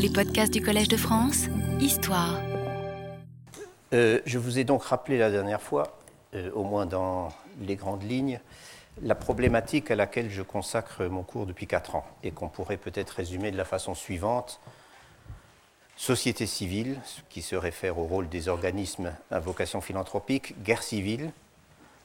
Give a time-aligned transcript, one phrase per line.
[0.00, 1.46] Les podcasts du Collège de France,
[1.80, 2.38] Histoire.
[3.92, 5.98] Euh, je vous ai donc rappelé la dernière fois,
[6.34, 8.38] euh, au moins dans les grandes lignes,
[9.02, 13.10] la problématique à laquelle je consacre mon cours depuis 4 ans et qu'on pourrait peut-être
[13.10, 14.60] résumer de la façon suivante.
[15.96, 21.32] Société civile, ce qui se réfère au rôle des organismes à vocation philanthropique, guerre civile,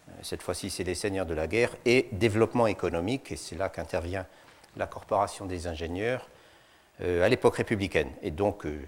[0.09, 3.69] euh, cette fois-ci c'est les seigneurs de la guerre, et développement économique, et c'est là
[3.69, 4.25] qu'intervient
[4.77, 6.27] la Corporation des ingénieurs,
[7.01, 8.79] à l'époque républicaine, et donc euh,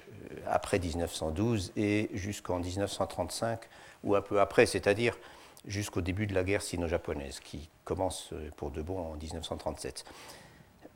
[0.47, 3.59] après 1912 et jusqu'en 1935,
[4.03, 5.17] ou un peu après, c'est-à-dire
[5.65, 10.05] jusqu'au début de la guerre sino-japonaise, qui commence pour de bon en 1937.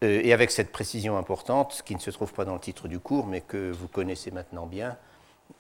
[0.03, 3.25] et avec cette précision importante, qui ne se trouve pas dans le titre du cours,
[3.25, 4.95] mais que vous connaissez maintenant bien,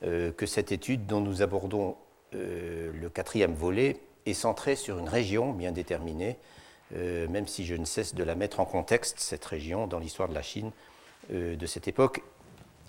[0.01, 1.97] que cette étude dont nous abordons
[2.33, 6.37] le quatrième volet est centrée sur une région bien déterminée,
[6.95, 10.27] euh, même si je ne cesse de la mettre en contexte, cette région, dans l'histoire
[10.29, 10.71] de la Chine
[11.31, 12.21] euh, de cette époque,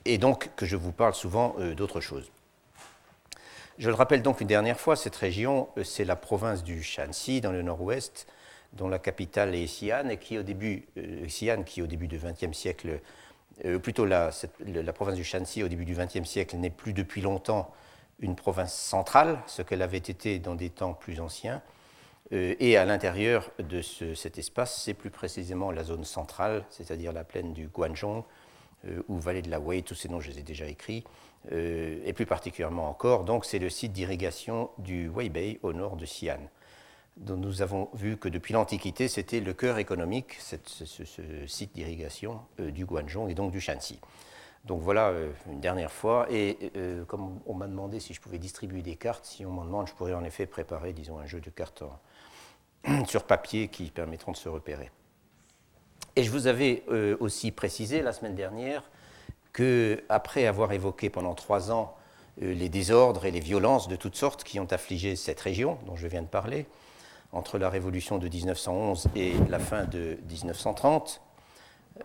[0.05, 2.31] et donc que je vous parle souvent euh, d'autre chose.
[3.79, 7.53] Je le rappelle donc une dernière fois, cette région, c'est la province du Shanxi, dans
[7.53, 8.27] le nord-ouest,
[8.75, 12.57] dont la capitale est Xi'an, et qui au début, Xi'an, qui au début du XXe
[12.57, 13.01] siècle,
[13.83, 14.31] plutôt la,
[14.67, 17.73] la, province du Shanxi au début du XXe siècle n'est plus depuis longtemps
[18.21, 21.63] une province centrale, ce qu'elle avait été dans des temps plus anciens.
[22.33, 27.25] Euh, et à l'intérieur de cet espace, c'est plus précisément la zone centrale, c'est-à-dire la
[27.25, 28.23] plaine du Guangzhou euh,
[29.09, 31.05] ou vallée de la Wei, tous ces noms je les ai déjà écrits,
[31.53, 36.05] euh, et plus particulièrement encore, donc c'est le site d'irrigation du Weibei au nord de
[36.05, 36.41] Xi'an,
[37.17, 40.57] dont nous avons vu que depuis l'Antiquité, c'était le cœur économique, ce,
[41.47, 44.01] site d'irrigation du Guangzhou et donc du Shanxi.
[44.65, 46.27] Donc voilà, euh, une dernière fois.
[46.31, 49.65] Et euh, comme on m'a demandé si je pouvais distribuer des cartes, si on m'en
[49.65, 51.83] demande, je pourrais en effet préparer, disons, un jeu de cartes
[53.07, 54.91] sur papier qui permettront de se repérer.
[56.17, 58.83] Et je vous avais euh, aussi précisé la semaine dernière
[59.53, 61.97] que, après avoir évoqué pendant trois ans
[62.41, 66.07] les désordres et les violences de toutes sortes qui ont affligé cette région dont je
[66.07, 66.65] viens de parler,
[67.33, 71.21] entre la révolution de 1911 et la fin de 1930,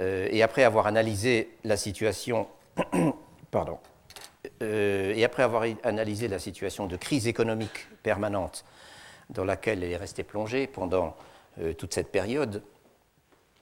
[0.02, 2.48] euh, et après avoir analysé la situation,
[3.52, 3.80] pardon,
[4.62, 8.66] euh, et après avoir analysé la situation de crise économique permanente
[9.30, 11.16] dans laquelle elle est restée plongée pendant
[11.60, 12.62] euh, toute cette période,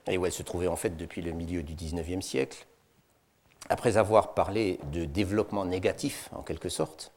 [0.06, 2.66] et où elle se trouvait en fait depuis le milieu du XIXe siècle,
[3.68, 7.12] après avoir parlé de développement négatif en quelque sorte,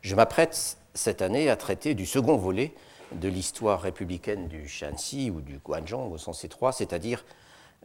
[0.00, 2.74] je m'apprête cette année à traiter du second volet
[3.12, 7.24] de l'histoire républicaine du Shanxi ou du Guangzhou au sens étroit, c'est-à-dire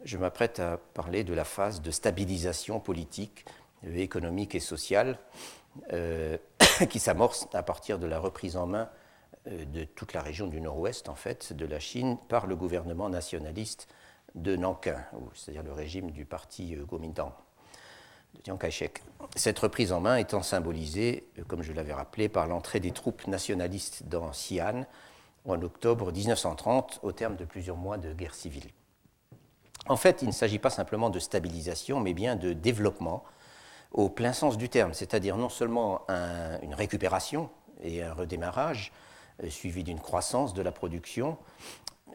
[0.04, 3.44] je m'apprête à parler de la phase de stabilisation politique,
[3.94, 5.18] économique et sociale
[5.92, 6.38] euh,
[6.90, 8.88] qui s'amorce à partir de la reprise en main
[9.48, 13.08] euh, de toute la région du nord-ouest, en fait, de la Chine, par le gouvernement
[13.08, 13.88] nationaliste
[14.42, 14.96] de Nankin,
[15.34, 17.32] c'est-à-dire le régime du parti Kuomintang
[18.34, 19.02] de Chiang Kai-shek.
[19.36, 24.04] Cette reprise en main étant symbolisée, comme je l'avais rappelé, par l'entrée des troupes nationalistes
[24.06, 24.84] dans Xi'an
[25.46, 28.70] en octobre 1930, au terme de plusieurs mois de guerre civile.
[29.86, 33.24] En fait, il ne s'agit pas simplement de stabilisation, mais bien de développement
[33.92, 36.06] au plein sens du terme, c'est-à-dire non seulement
[36.62, 37.48] une récupération
[37.80, 38.92] et un redémarrage
[39.42, 41.38] euh, suivi d'une croissance de la production,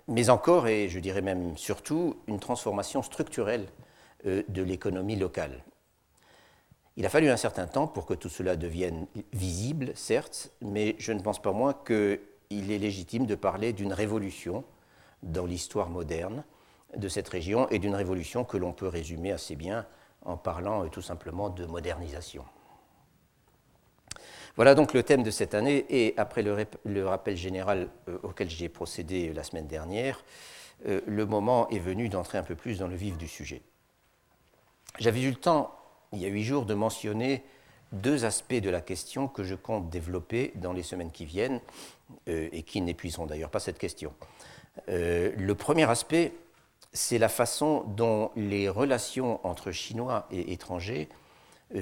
[0.07, 3.67] mais encore, et je dirais même surtout, une transformation structurelle
[4.25, 5.63] euh, de l'économie locale.
[6.95, 11.11] Il a fallu un certain temps pour que tout cela devienne visible, certes, mais je
[11.11, 14.63] ne pense pas moins qu'il est légitime de parler d'une révolution
[15.23, 16.43] dans l'histoire moderne,
[16.95, 19.87] de cette région et d'une révolution que l'on peut résumer assez bien
[20.21, 22.45] en parlant euh, tout simplement de modernisation.
[24.55, 28.69] Voilà donc le thème de cette année et après le, rappel général euh, auquel j'ai
[28.69, 30.23] procédé la semaine dernière,
[30.87, 33.61] euh, le moment est venu d'entrer un peu plus dans le vif du sujet.
[34.99, 35.75] J'avais eu le temps,
[36.11, 37.43] il y a huit jours, de mentionner
[37.91, 41.59] deux aspects de la question que je compte développer dans les semaines qui viennent
[42.27, 44.13] et qui n'épuiseront d'ailleurs pas cette question.
[44.87, 46.33] le premier aspect
[46.93, 51.22] c'est la façon dont les relations entre Chinois et étrangers euh,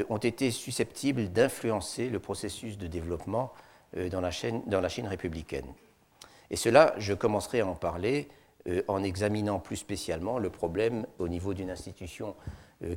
[0.10, 3.52] ont été susceptibles d'influencer le processus de développement
[3.98, 5.66] euh, dans la, Chine républicaine.
[6.50, 8.30] Et cela, je commencerai à en parler
[8.68, 12.36] euh, en examinant plus spécialement le problème au niveau d'une institution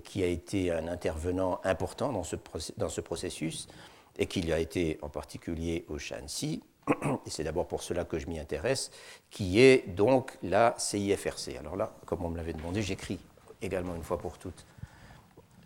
[0.03, 2.37] qui a été un intervenant important dans ce,
[2.79, 3.69] dans ce processus
[4.19, 6.63] et qui a été en particulier au Shanxi,
[7.27, 8.91] et c'est d'abord pour cela que je m'y intéresse,
[9.31, 11.57] qui est donc la CIFRC.
[11.59, 13.19] Alors là, comme on me l'avait demandé, j'écris
[13.63, 14.67] également une fois pour toutes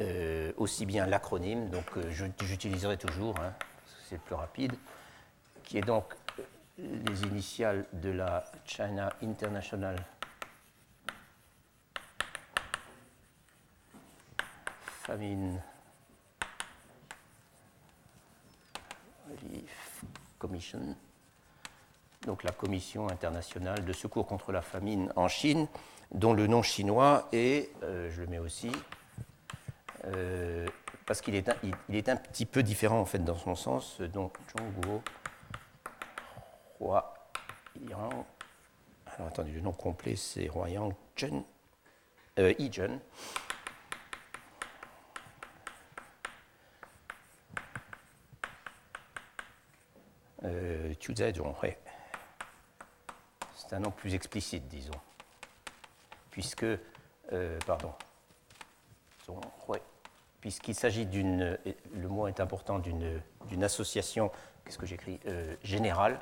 [0.00, 3.52] euh, aussi bien l'acronyme, donc euh, j'utiliserai toujours, hein,
[4.08, 4.72] c'est plus rapide,
[5.64, 6.42] qui est donc euh,
[7.08, 9.96] les initiales de la China International
[15.02, 15.60] Famine
[19.28, 20.04] Relief
[20.38, 20.94] Commission,
[22.24, 25.66] donc la Commission internationale de secours contre la famine en Chine,
[26.12, 28.70] dont le nom chinois est, je le mets aussi,
[30.14, 30.66] euh,
[31.06, 34.00] parce qu'il est, un, il, est un petit peu différent en fait dans son sens,
[34.00, 35.02] donc Zhongguo
[36.80, 38.24] Yang.
[39.06, 40.94] Alors attendez, le nom complet c'est Hua Yang
[42.38, 42.70] euh, Yi
[50.44, 50.94] Euh,
[53.54, 54.92] C'est un nom plus explicite, disons.
[56.30, 56.64] Puisque,
[57.32, 57.92] euh, pardon,
[60.40, 61.58] puisqu'il s'agit d'une,
[61.94, 64.30] le mot est important, d'une association,
[64.64, 66.20] qu'est-ce que j'écris, euh, générale,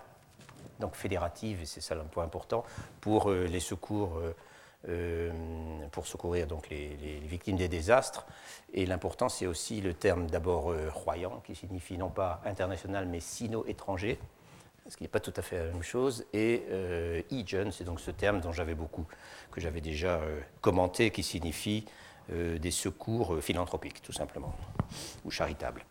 [0.80, 2.64] donc fédérative, et c'est ça le point important,
[3.00, 4.20] pour euh, les secours,
[5.90, 6.86] pour secourir donc les,
[7.24, 8.24] victimes des désastres.
[8.72, 14.16] Et l'important, c'est aussi le terme d'abord royant, qui signifie non pas international, mais sino-étranger
[14.88, 16.24] ce qui n'est pas tout à fait la même chose.
[16.32, 19.06] Et euh, e c'est donc ce terme dont j'avais beaucoup,
[19.50, 21.90] que j'avais déjà euh, commenté, qui signifie euh,
[22.28, 24.54] des secours euh, philanthropiques, tout simplement,
[25.24, 25.84] ou charitables.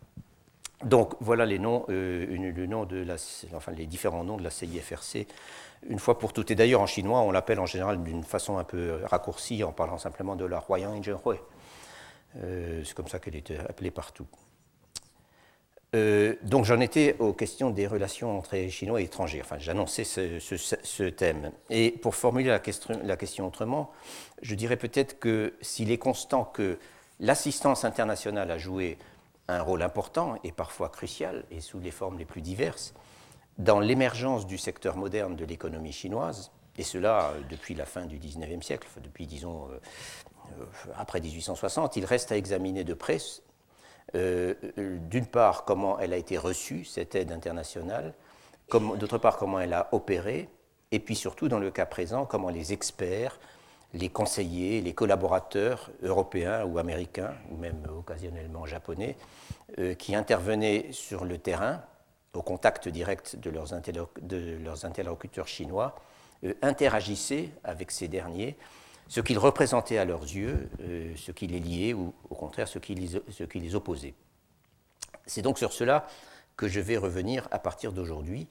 [0.83, 3.15] Donc voilà les noms, le nom de la,
[3.55, 5.25] enfin, les différents noms de la CIFRC,
[5.87, 6.51] une fois pour toutes.
[6.51, 9.97] Et d'ailleurs en chinois, on l'appelle en général d'une façon un peu raccourcie, en parlant
[9.97, 11.37] simplement de la Royang Ingenhui.
[12.33, 14.27] c'est comme ça qu'elle était appelée partout.
[15.95, 19.41] Euh, donc j'en étais aux questions des relations entre Chinois et étrangers.
[19.41, 21.51] Enfin, j'annonçais ce, thème.
[21.69, 23.91] Et pour formuler la question, la question autrement,
[24.41, 26.77] je dirais peut-être que s'il est constant que
[27.19, 28.97] l'assistance internationale a joué
[29.47, 32.93] un rôle important et parfois crucial, et sous les formes les plus diverses,
[33.57, 38.17] dans l'émergence du secteur moderne de l'économie chinoise, et cela euh, depuis la fin du
[38.17, 40.65] XIXe siècle, depuis disons euh,
[40.97, 43.19] après 1860, il reste à examiner de près
[44.13, 44.53] euh,
[45.09, 48.13] d'une part, comment elle a été reçue, cette aide internationale,
[48.71, 50.49] d'autre part, comment elle a opéré,
[50.91, 53.39] et puis surtout, dans le cas présent, comment les experts,
[53.93, 59.17] les conseillers, les collaborateurs européens ou américains, ou même occasionnellement japonais,
[59.79, 61.81] euh, qui intervenaient sur le terrain,
[62.33, 63.73] au contact direct de leurs,
[64.85, 65.95] interlocuteurs chinois,
[66.43, 68.57] euh, interagissaient avec ces derniers
[69.07, 72.79] ce qu'ils représentaient à leurs yeux, euh, ce qui les liait ou au contraire ce
[72.79, 74.13] qui les, opposait.
[75.25, 76.07] C'est donc sur cela
[76.57, 78.47] que je vais revenir à partir d'aujourd'hui.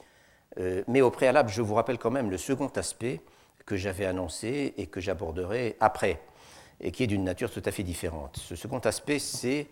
[0.60, 3.20] Euh, mais au préalable, je vous rappelle quand même le second aspect
[3.66, 6.20] que j'avais annoncé et que j'aborderai après,
[6.80, 8.36] et qui est d'une nature tout à fait différente.
[8.36, 9.66] Ce second aspect, c'est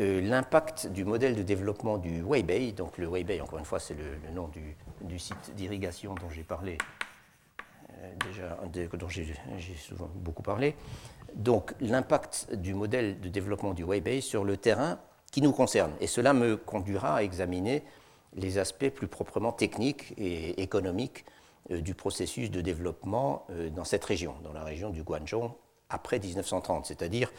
[0.00, 2.72] euh, l'impact du modèle de développement du Weibei.
[2.72, 4.50] Donc le Weibei, encore une fois, c'est le, nom
[5.02, 6.78] du site d'irrigation dont j'ai parlé
[8.26, 8.58] déjà,
[8.96, 9.26] dont j'ai
[9.76, 10.74] souvent beaucoup parlé.
[11.34, 14.98] Donc l'impact du modèle de développement du Weibei sur le terrain
[15.32, 15.92] qui nous concerne.
[16.00, 17.82] Et cela me conduira à examiner
[18.34, 21.24] les aspects plus proprement techniques et économiques
[21.70, 25.50] euh, du processus de développement euh, dans cette région, dans la région du Guangzhou,
[25.88, 27.32] après 1930, c'est-à-dire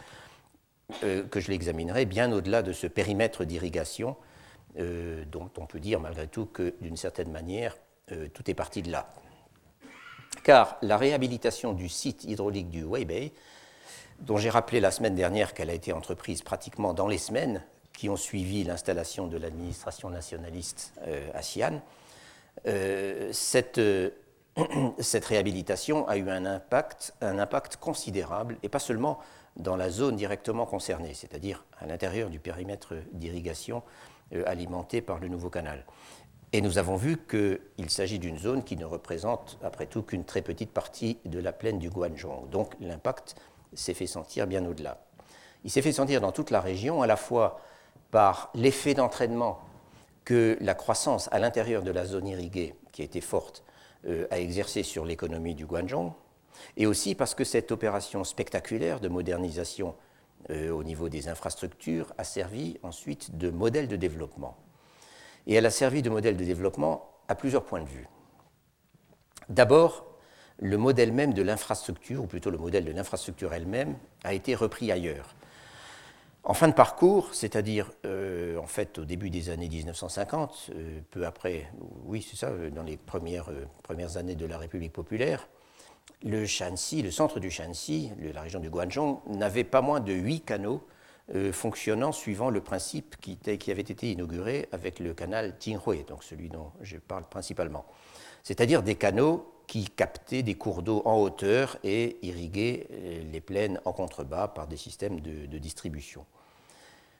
[1.03, 4.15] euh, que je l'examinerai bien au-delà de ce périmètre d'irrigation
[5.31, 7.77] dont on peut dire malgré tout que d'une certaine manière,
[8.33, 9.07] tout est parti de là
[10.43, 13.33] car la réhabilitation du site hydraulique du Weibei,
[14.19, 17.61] dont j'ai rappelé la semaine dernière qu'elle a été entreprise pratiquement dans les semaines
[17.95, 21.81] qui ont suivi l'installation de l'administration nationaliste euh, à Xi'an,
[22.67, 24.11] euh, cette, euh,
[24.99, 29.19] cette, réhabilitation a eu un impact, considérable, et pas seulement
[29.55, 33.83] dans la zone directement concernée, c'est-à-dire à, à l'intérieur du périmètre d'irrigation
[34.47, 35.85] alimenté par le nouveau canal.
[36.53, 40.41] Et nous avons vu qu'il s'agit d'une zone qui ne représente, après tout, qu'une très
[40.41, 42.47] petite partie de la plaine du Guangzhou.
[42.51, 43.35] Donc l'impact
[43.73, 45.05] s'est fait sentir bien au-delà.
[45.63, 47.59] Il s'est fait sentir dans toute la région, à la fois
[48.11, 49.59] par l'effet d'entraînement
[50.23, 53.63] que la croissance à l'intérieur de la zone irriguée, qui était forte,
[54.07, 56.13] euh, a exercé sur l'économie du Guangzhou,
[56.77, 59.95] et aussi parce que cette opération spectaculaire de modernisation
[60.51, 64.55] euh, au niveau des infrastructures a servi ensuite de modèle de développement
[65.47, 68.07] et elle a servi de modèle de développement à plusieurs points de vue.
[69.49, 70.05] D'abord,
[70.59, 74.91] le modèle même de l'infrastructure, ou plutôt le modèle de l'infrastructure elle-même, a été repris
[74.91, 75.35] ailleurs.
[76.43, 81.25] En fin de parcours, c'est-à-dire euh, en fait au début des années 1950, euh, peu
[81.25, 81.71] après,
[82.05, 83.49] oui c'est ça, euh, dans les premières,
[84.17, 85.47] années de la République populaire,
[86.23, 90.41] le Shanxi, le centre du Shanxi, la région du Guangzhou, n'avait pas moins de huit
[90.41, 90.85] canaux
[91.33, 96.49] euh, fonctionnant suivant le principe qui, avait été inauguré avec le canal Jinghui, donc celui
[96.49, 97.83] dont je parle principalement.
[98.43, 103.81] C'est-à-dire des canaux qui captaient des cours d'eau en hauteur et irriguaient euh, les plaines
[103.85, 106.27] en contrebas par des systèmes de, distribution.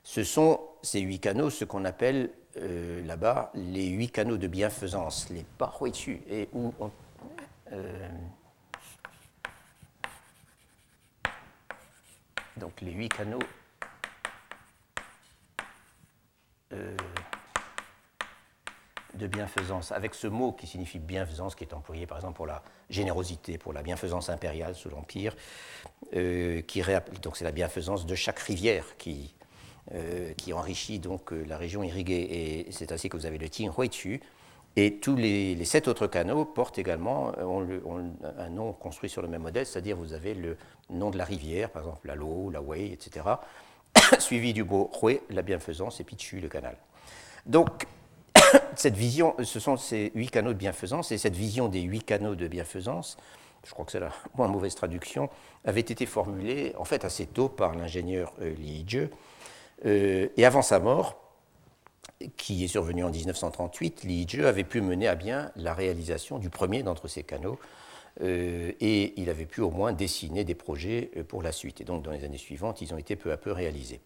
[0.04, 5.30] ce sont ces huit canaux ce qu'on appelle euh, là-bas les huit canaux de bienfaisance,
[5.30, 5.44] les
[5.88, 6.72] dessus et où
[12.56, 13.40] donc les huit canaux
[16.72, 16.96] euh,
[19.14, 22.62] de bienfaisance, avec ce mot qui signifie bienfaisance, qui est employé par exemple pour la
[22.90, 25.34] générosité, pour la bienfaisance impériale sous l'Empire,
[26.12, 26.82] qui
[27.22, 29.34] donc c'est la bienfaisance de chaque rivière qui
[29.94, 32.66] euh, qui enrichit donc euh, la région irriguée.
[32.68, 34.20] Et c'est ainsi que vous avez le Qinghuichu.
[34.74, 39.42] Et tous les, sept autres canaux portent également euh, un nom construit sur le même
[39.42, 40.56] modèle, c'est-à-dire vous avez le
[40.90, 43.26] nom de la rivière, par exemple la Lo, la Wei, etc.,
[44.18, 46.76] suivi du mot Hui, la bienfaisance, et Pichu, le canal.
[47.46, 47.86] Donc,
[48.76, 52.34] cette vision, ce sont ces huit canaux de bienfaisance, et cette vision des huit canaux
[52.34, 53.16] de bienfaisance,
[53.64, 55.28] je crois que c'est la moins mauvaise traduction,
[55.64, 59.08] avait été formulée en fait assez tôt par l'ingénieur Li Zhe,
[59.84, 61.20] euh, et avant sa mort,
[62.36, 66.48] qui est survenue en 1938, Li Zhe avait pu mener à bien la réalisation du
[66.48, 67.85] premier d'entre ces canaux, euh,
[68.20, 71.80] et il avait pu au moins dessiner des projets euh, pour la suite.
[71.80, 74.00] Et donc dans les années suivantes, ils ont été peu à peu réalisés.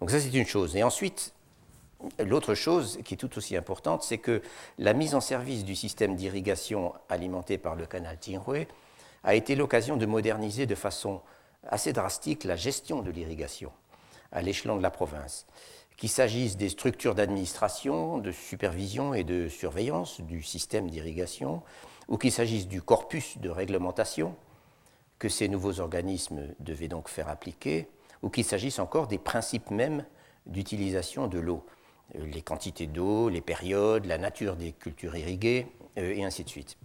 [0.00, 0.76] Donc ça c'est une chose.
[0.76, 1.32] Et ensuite,
[2.18, 4.42] l'autre chose qui est tout aussi importante, c'est que
[4.78, 8.66] la mise en service du système d'irrigation alimenté par le canal Tinghui
[9.24, 11.20] a été l'occasion de moderniser de façon
[11.68, 13.70] assez drastique la gestion de l'irrigation
[14.32, 15.46] à l'échelon de la province.
[15.96, 21.62] Qu'il s'agisse des structures d'administration, de supervision et de surveillance du système d'irrigation,
[22.10, 24.34] ou qu'il s'agisse du corpus de réglementation
[25.18, 27.88] que ces nouveaux organismes devaient donc faire appliquer,
[28.22, 30.04] ou qu'il s'agisse encore des principes mêmes
[30.46, 31.64] d'utilisation de l'eau,
[32.16, 35.66] euh, les quantités d'eau, les périodes, la nature des cultures irriguées,
[35.98, 36.76] euh, et ainsi de suite.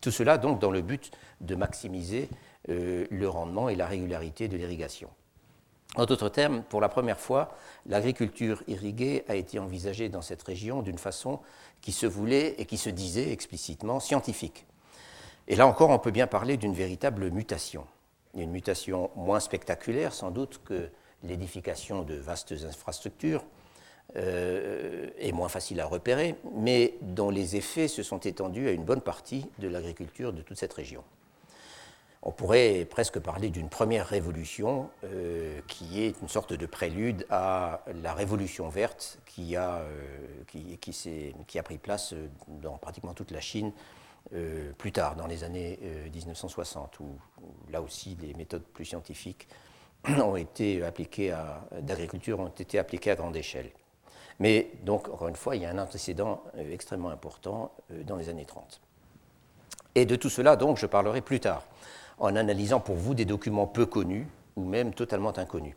[0.00, 2.28] Tout cela donc dans le but de maximiser
[2.68, 5.08] euh, le rendement et la régularité de l'irrigation.
[5.96, 7.56] En d'autres termes, pour la première fois,
[7.86, 11.40] l'agriculture irriguée a été envisagée dans cette région d'une façon
[11.80, 14.67] qui se voulait et qui se disait explicitement scientifique.
[15.48, 17.86] Et là encore, on peut bien parler d'une véritable mutation.
[18.36, 20.90] Une mutation moins spectaculaire sans doute que
[21.24, 23.42] l'édification de vastes infrastructures,
[24.16, 28.84] euh, et moins facile à repérer, mais dont les effets se sont étendus à une
[28.84, 31.02] bonne partie de l'agriculture de toute cette région
[32.22, 37.84] on pourrait presque parler d'une première révolution euh, qui est une sorte de prélude à
[38.02, 40.76] la révolution verte qui a, euh,
[41.46, 42.14] qui, a pris place
[42.48, 43.72] dans pratiquement toute la Chine
[44.34, 45.78] euh, plus tard, dans les années
[46.12, 47.06] 1960, où,
[47.70, 49.48] là aussi les méthodes plus scientifiques
[50.08, 51.34] ont été appliquées
[51.80, 53.70] d'agriculture ont été appliquées à grande échelle.
[54.40, 57.72] Mais donc, encore une fois, il y a un antécédent extrêmement important
[58.04, 58.80] dans les années 30.
[59.96, 61.64] Et de tout cela, donc, je parlerai plus tard
[62.18, 65.74] en analysant pour vous des documents peu connus ou même totalement inconnus.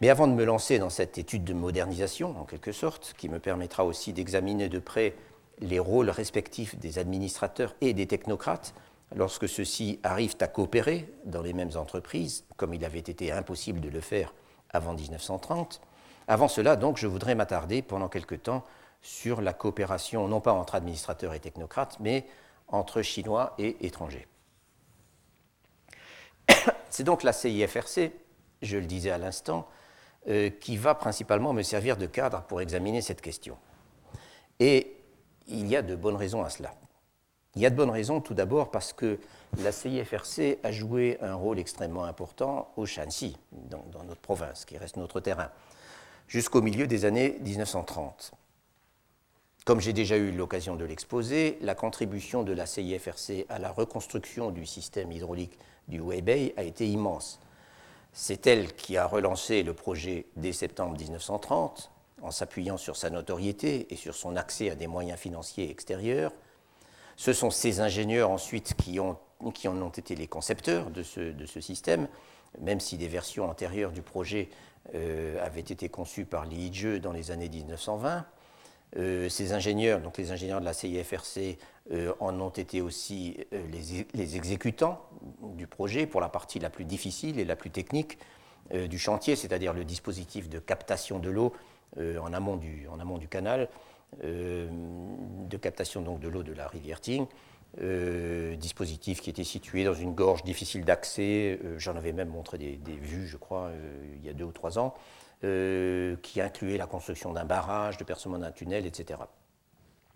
[0.00, 3.38] Mais avant de me lancer dans cette étude de modernisation, en quelque sorte, qui me
[3.38, 5.14] permettra aussi d'examiner de près
[5.60, 8.74] les rôles respectifs des administrateurs et des technocrates,
[9.14, 13.88] lorsque ceux-ci arrivent à coopérer dans les mêmes entreprises, comme il avait été impossible de
[13.88, 14.34] le faire
[14.70, 15.80] avant 1930,
[16.28, 18.64] avant cela, donc, je voudrais m'attarder pendant quelque temps
[19.00, 22.26] sur la coopération, non pas entre administrateurs et technocrates, mais
[22.68, 24.26] entre Chinois et étrangers.
[26.90, 28.10] C'est donc la CIFRC,
[28.62, 29.68] je le disais à l'instant,
[30.28, 33.56] euh, qui va principalement me servir de cadre pour examiner cette question.
[34.58, 34.95] Et
[35.48, 36.74] il y a de bonnes raisons à cela.
[37.56, 39.18] Il y a de bonnes raisons tout d'abord parce que
[39.62, 44.96] la CIFRC a joué un rôle extrêmement important au Shanxi, dans, notre province, qui reste
[44.96, 45.50] notre terrain,
[46.28, 48.32] jusqu'au milieu des années 1930.
[49.64, 54.50] Comme j'ai déjà eu l'occasion de l'exposer, la contribution de la CIFRC à la reconstruction
[54.50, 57.40] du système hydraulique du Weibei a été immense.
[58.12, 61.90] C'est elle qui a relancé le projet dès septembre 1930
[62.22, 66.32] en s'appuyant sur sa notoriété et sur son accès à des moyens financiers extérieurs.
[67.16, 69.18] Ce sont ces ingénieurs ensuite qui, ont,
[69.54, 72.08] qui en ont été les concepteurs de ce, de ce, système,
[72.60, 74.48] même si des versions antérieures du projet
[74.94, 76.70] euh, avaient été conçues par Li
[77.00, 78.24] dans les années 1920.
[78.98, 81.58] Euh, ces ingénieurs, donc les ingénieurs de la CIFRC,
[81.90, 83.38] euh, en ont été aussi
[84.14, 85.00] les, exécutants
[85.42, 88.18] du projet pour la partie la plus difficile et la plus technique
[88.72, 91.52] du chantier, c'est-à-dire le dispositif de captation de l'eau
[91.98, 93.68] en, amont du, en amont du canal,
[94.22, 97.26] de captation donc de l'eau de la rivière Ting.
[98.58, 101.58] dispositif qui était situé dans une gorge difficile d'accès.
[101.78, 103.70] J'en avais même montré des, vues, je crois,
[104.14, 104.94] il y a deux ou trois ans.
[105.44, 109.20] Euh, qui incluait la construction d'un barrage, de percement d'un tunnel, etc.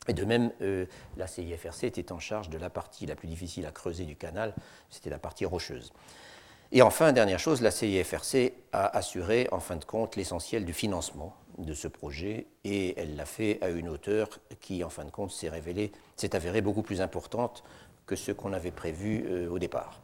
[0.09, 0.87] Et de même, euh,
[1.19, 4.55] la CIFRC était en charge de la partie la plus difficile à creuser du canal,
[4.89, 5.93] c'était la partie rocheuse.
[6.73, 11.37] Et enfin, dernière chose, la CIFRC a assuré en fin de compte l'essentiel du financement
[11.65, 14.29] de ce projet et elle l'a fait à une hauteur
[14.61, 17.65] qui en fin de compte s'est révélée, s'est avérée beaucoup plus importante
[18.07, 20.01] que ce qu'on avait prévu euh, au départ.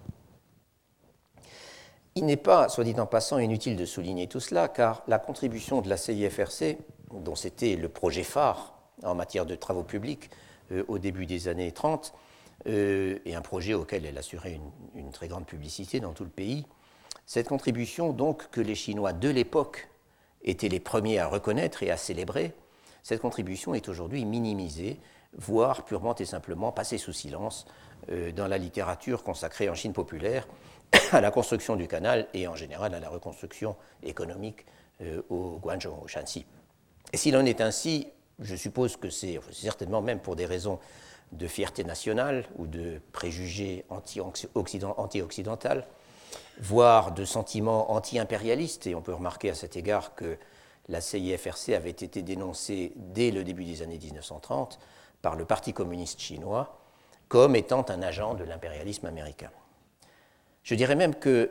[2.15, 5.83] Il n'est pas, soit dit en passant, inutile de souligner tout cela, car la contribution
[5.83, 6.79] de la CIFRC,
[7.13, 10.31] dont c'était le projet phare en matière de travaux publics
[10.73, 12.15] euh, au début des années 30,
[12.69, 14.59] euh, et un projet auquel elle assurait
[14.95, 16.65] une, très grande publicité dans tout le pays,
[17.27, 19.89] cette contribution donc que les Chinois de l'époque
[20.47, 22.55] étaient les premiers à reconnaître et à célébrer,
[23.03, 24.99] cette contribution est aujourd'hui minimisée,
[25.37, 27.67] voire purement et simplement passée sous silence
[28.11, 30.49] euh, dans la littérature consacrée en Chine populaire
[31.13, 34.67] à la construction du canal et en général à la reconstruction économique
[35.03, 36.47] euh, au Guangzhou, au Shanxi.
[37.13, 38.09] Et s'il en est ainsi,
[38.41, 40.79] je suppose que c'est certainement même pour des raisons
[41.33, 45.87] de fierté nationale ou de préjugés anti-occidental,
[46.61, 50.39] voire de sentiments anti-impérialistes, et on peut remarquer à cet égard que
[50.89, 54.79] la CIFRC avait été dénoncée dès le début des années 1930
[55.23, 56.79] par le Parti communiste chinois
[57.29, 59.51] comme étant un agent de l'impérialisme américain.
[60.63, 61.51] Je dirais même que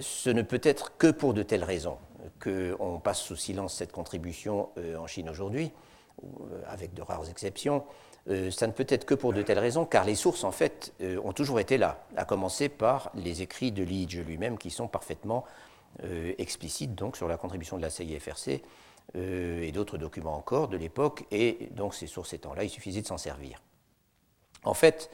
[0.00, 1.98] ce ne peut être que pour de telles raisons
[2.42, 5.70] qu'on passe sous silence cette contribution euh, en Chine aujourd'hui,
[6.22, 7.84] euh, avec de rares exceptions.
[8.28, 10.92] Euh, ça ne peut être que pour de telles raisons, car les sources, en fait,
[11.22, 15.44] ont toujours été là, à commencer par les écrits de Li lui-même, qui sont parfaitement
[16.38, 18.62] explicites donc, sur la contribution de la CIFRC
[19.14, 23.06] et d'autres documents encore de l'époque, et donc ces sources étant là, il suffisait de
[23.06, 23.62] s'en servir.
[24.64, 25.08] En fait,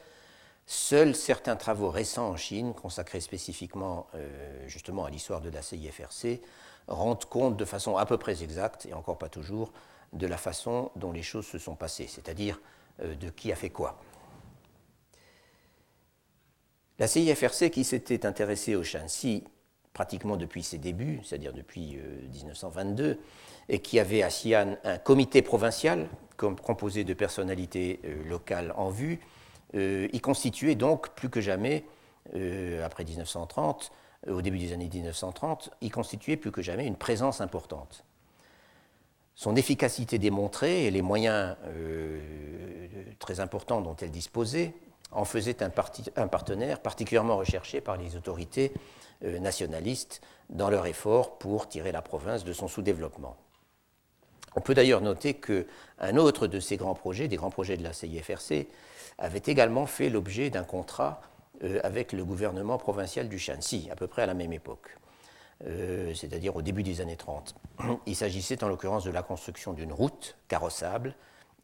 [0.73, 6.39] Seuls certains travaux récents en Chine, consacrés spécifiquement euh, justement à l'histoire de la CIFRC,
[6.87, 9.73] rendent compte de façon à peu près exacte, et encore pas toujours,
[10.13, 12.59] de la façon dont les choses se sont passées, c'est-à-dire euh,
[12.99, 13.99] de qui a fait quoi.
[16.99, 19.43] La CIFRC, qui s'était intéressée au Shanxi
[19.93, 21.97] pratiquement depuis ses débuts, c'est-à-dire depuis
[22.33, 23.15] 1922, euh,
[23.69, 26.07] et qui avait à Xi'an un comité provincial
[26.37, 29.19] composé de personnalités locales en vue,
[29.75, 31.85] euh, il constituait donc plus que jamais,
[32.35, 33.91] euh, après 1930,
[34.27, 38.03] euh, au début des années 1930, il constituait plus que jamais une présence importante.
[39.35, 41.55] Son efficacité démontrée et les moyens
[43.19, 44.73] très importants dont elle disposait
[45.11, 45.69] en faisaient un,
[46.27, 48.71] partenaire particulièrement recherché par les autorités
[49.21, 53.35] nationalistes dans leur effort pour tirer la province de son sous-développement.
[54.55, 57.93] On peut d'ailleurs noter qu'un autre de ces grands projets, des grands projets de la
[57.93, 58.67] CIFRC,
[59.17, 61.21] avait également fait l'objet d'un contrat
[61.63, 64.97] euh, avec le gouvernement provincial du Shanxi, à peu près à la même époque,
[65.65, 67.55] euh, c'est-à-dire au début des années 30.
[68.05, 71.15] Il s'agissait en l'occurrence de la construction d'une route carrossable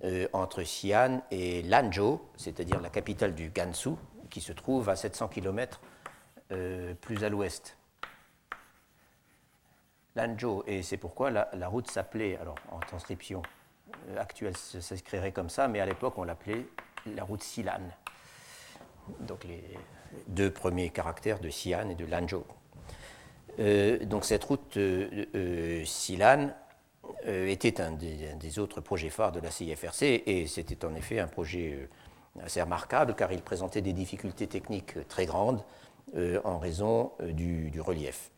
[0.03, 3.91] euh, entre Xi'an et Lanzhou, c'est-à-dire la capitale du Gansu,
[4.29, 5.81] qui se trouve à 700 km
[7.01, 7.77] plus à l'ouest.
[10.15, 13.41] Lanzhou, et c'est pourquoi la, la route s'appelait, alors en transcription
[14.17, 16.65] actuelle, ça s'écrirait comme ça, mais à l'époque on l'appelait
[17.05, 17.81] la route Silan.
[19.19, 19.63] Donc les
[20.27, 22.43] deux premiers caractères de Xi'an et de Lanzhou.
[23.59, 26.49] Euh, donc cette route euh, euh Silan
[27.25, 31.27] euh, était un des, autres projets phares de la CIFRC et c'était en effet un
[31.27, 31.89] projet
[32.43, 35.63] assez remarquable car il présentait des difficultés techniques très grandes
[36.45, 38.31] en raison du, du relief.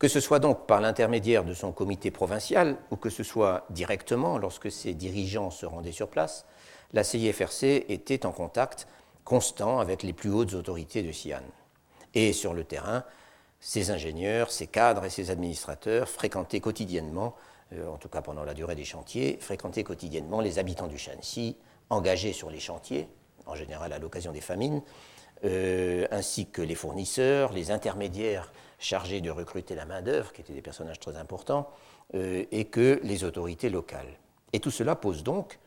[0.00, 4.36] Que ce soit donc par l'intermédiaire de son comité provincial ou que ce soit directement
[4.38, 6.46] lorsque ses dirigeants se rendaient sur place,
[6.92, 8.88] la CIFRC était en contact
[9.24, 11.42] constant avec les plus hautes autorités de Xi'an.
[12.14, 13.04] Et sur le terrain,
[13.60, 17.34] ses ingénieurs, ses cadres et ses administrateurs fréquentaient quotidiennement,
[17.72, 21.56] euh, en tout cas pendant la durée des chantiers, fréquentaient quotidiennement les habitants du Shanxi
[21.90, 23.08] engagés sur les chantiers,
[23.46, 24.82] en général à l'occasion des famines,
[25.44, 30.62] euh, ainsi que les fournisseurs, les intermédiaires chargés de recruter la main-d'œuvre, qui étaient des
[30.62, 31.68] personnages très importants,
[32.14, 34.18] euh, et que les autorités locales.
[34.52, 35.58] Et tout cela pose donc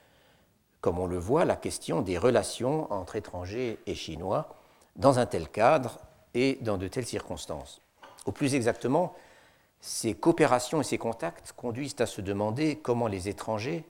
[0.84, 4.54] comme on le voit, la question des relations entre étrangers et Chinois
[4.98, 5.98] dans un tel cadre
[6.34, 7.80] et dans de telles circonstances.
[8.26, 9.14] Au plus exactement,
[9.82, 13.84] ces coopérations et ces contacts conduisent à se demander comment les étrangers,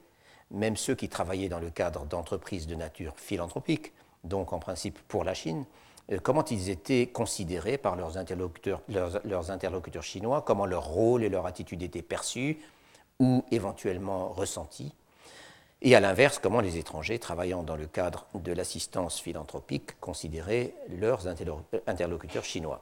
[0.51, 3.93] même ceux qui travaillaient dans le cadre d'entreprises de nature philanthropique,
[4.23, 5.65] donc en principe pour la Chine,
[6.11, 11.83] euh, comment ils étaient considérés par leurs interlocuteurs chinois, comment leur rôle et leur attitude
[11.83, 12.57] étaient perçus
[13.19, 14.93] ou éventuellement ressentis
[15.85, 21.27] et à l'inverse, comment les étrangers travaillant dans le cadre de l'assistance philanthropique considéraient leurs
[21.27, 22.81] interlocuteurs chinois.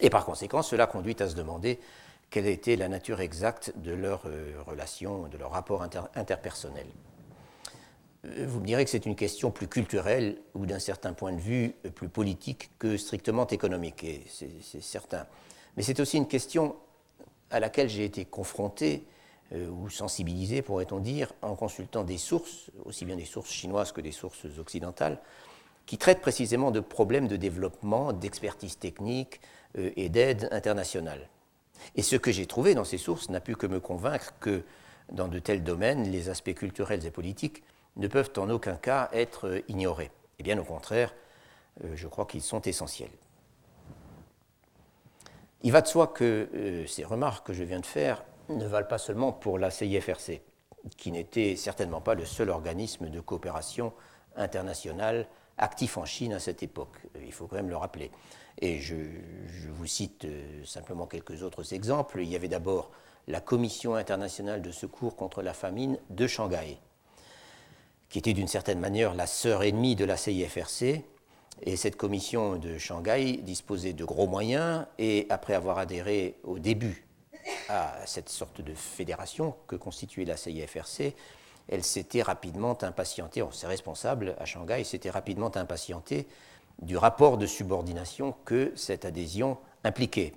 [0.00, 1.78] Et par conséquent, cela conduit à se demander
[2.30, 5.82] quelle était la nature exacte de leurs euh, relations, de leurs rapports
[6.14, 6.86] interpersonnels.
[8.26, 11.40] euh, vous me direz que c'est une question plus culturelle ou d'un certain point de
[11.40, 15.26] vue plus politique que strictement économique, et c'est certain.
[15.76, 16.76] Mais c'est aussi une question
[17.50, 19.04] à laquelle j'ai été confronté
[19.52, 24.02] euh, ou sensibilisé, pourrait-on dire, en consultant des sources, aussi bien des sources chinoises que
[24.02, 25.18] des sources occidentales,
[25.88, 29.40] qui traitent précisément de problèmes de développement, d'expertise technique
[29.78, 31.30] euh, et d'aide internationale.
[31.96, 34.64] Et ce que j'ai trouvé dans ces sources n'a pu que me convaincre que
[35.10, 37.62] dans de tels domaines, les aspects culturels et politiques
[37.96, 40.10] ne peuvent en aucun cas être ignorés.
[40.38, 41.14] Et bien au contraire,
[41.82, 43.08] euh, je crois qu'ils sont essentiels.
[45.62, 48.86] Il va de soi que euh, ces remarques que je viens de faire ne valent
[48.86, 50.42] pas seulement pour la CIFRC,
[50.98, 53.94] qui n'était certainement pas le seul organisme de coopération
[54.36, 55.26] internationale
[55.58, 56.96] actif en Chine à cette époque.
[57.24, 58.10] Il faut quand même le rappeler.
[58.60, 58.94] Et je,
[59.70, 62.20] vous cite euh, simplement quelques autres exemples.
[62.20, 62.90] Il y avait d'abord
[63.28, 66.78] la Commission internationale de secours contre la famine de Shanghai,
[68.08, 71.04] qui était d'une certaine manière la sœur ennemie de la CIFRC.
[71.62, 77.04] Et cette commission de Shanghai disposait de gros moyens et après avoir adhéré au début
[77.68, 81.14] à cette sorte de fédération que constituait la CIFRC,
[81.68, 86.26] elle s'était rapidement impatientée, ses responsables à Shanghai s'étaient rapidement impatientés
[86.82, 90.32] du rapport de subordination que cette adhésion impliquait.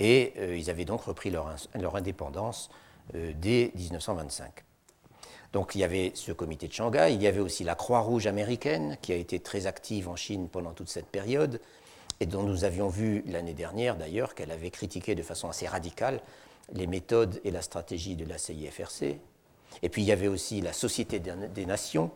[0.00, 1.56] Et euh, ils avaient donc repris leur,
[1.94, 2.70] indépendance
[3.14, 4.64] euh, dès 1925.
[5.52, 8.98] Donc il y avait ce comité de Shanghai, il y avait aussi la Croix-Rouge américaine
[9.00, 11.60] qui a été très active en Chine pendant toute cette période
[12.20, 16.20] et dont nous avions vu l'année dernière d'ailleurs qu'elle avait critiqué de façon assez radicale
[16.72, 19.18] les méthodes et la stratégie de la CIFRC.
[19.82, 22.10] Et puis il y avait aussi la Société des Nations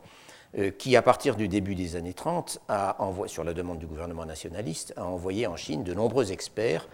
[0.58, 2.96] euh, qui, à partir du début des années 30, a
[3.26, 6.88] sur la demande du gouvernement nationaliste, a envoyé en Chine de nombreux experts,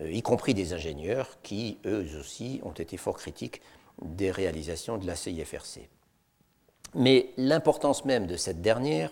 [0.00, 3.62] euh, y compris des ingénieurs, qui, eux aussi, ont été fort critiques
[4.02, 5.88] des réalisations de la CIFRC.
[6.94, 9.10] Mais l'importance même de cette dernière,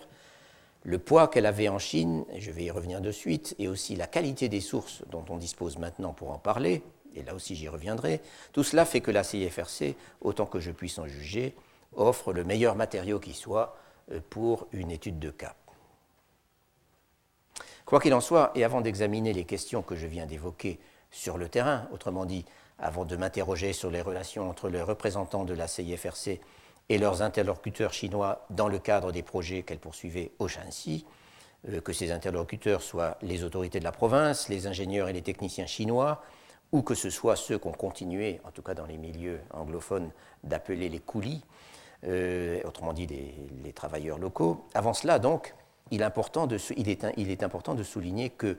[0.83, 4.07] le poids qu'elle avait en Chine, je vais y revenir de suite, et aussi la
[4.07, 6.83] qualité des sources dont on dispose maintenant pour en parler,
[7.17, 8.21] et là aussi j'y reviendrai,
[8.53, 11.55] tout cela fait que la CIFRC, autant que je puisse en juger,
[11.95, 13.77] offre le meilleur matériau qui soit
[14.11, 15.55] euh, pour une étude de cas.
[17.85, 21.47] Quoi qu'il en soit, et avant d'examiner les questions que je viens d'évoquer sur le
[21.49, 22.45] terrain, autrement dit,
[22.79, 26.39] avant de m'interroger sur les relations entre les représentants de la CIFRC
[26.89, 31.05] et leurs interlocuteurs chinois dans le cadre des projets qu'elle poursuivait au Shanxi,
[31.69, 35.65] euh, que ces interlocuteurs soient les autorités de la province, les ingénieurs et les techniciens
[35.65, 36.21] chinois,
[36.71, 40.11] ou que ce soit ceux qu'on continué, en tout cas dans les milieux anglophones,
[40.43, 41.43] d'appeler les coulis,
[42.03, 44.65] euh, autrement dit les travailleurs locaux.
[44.73, 45.55] Avant cela, donc,
[45.91, 48.57] il, est important de, il, est, il est important de souligner que,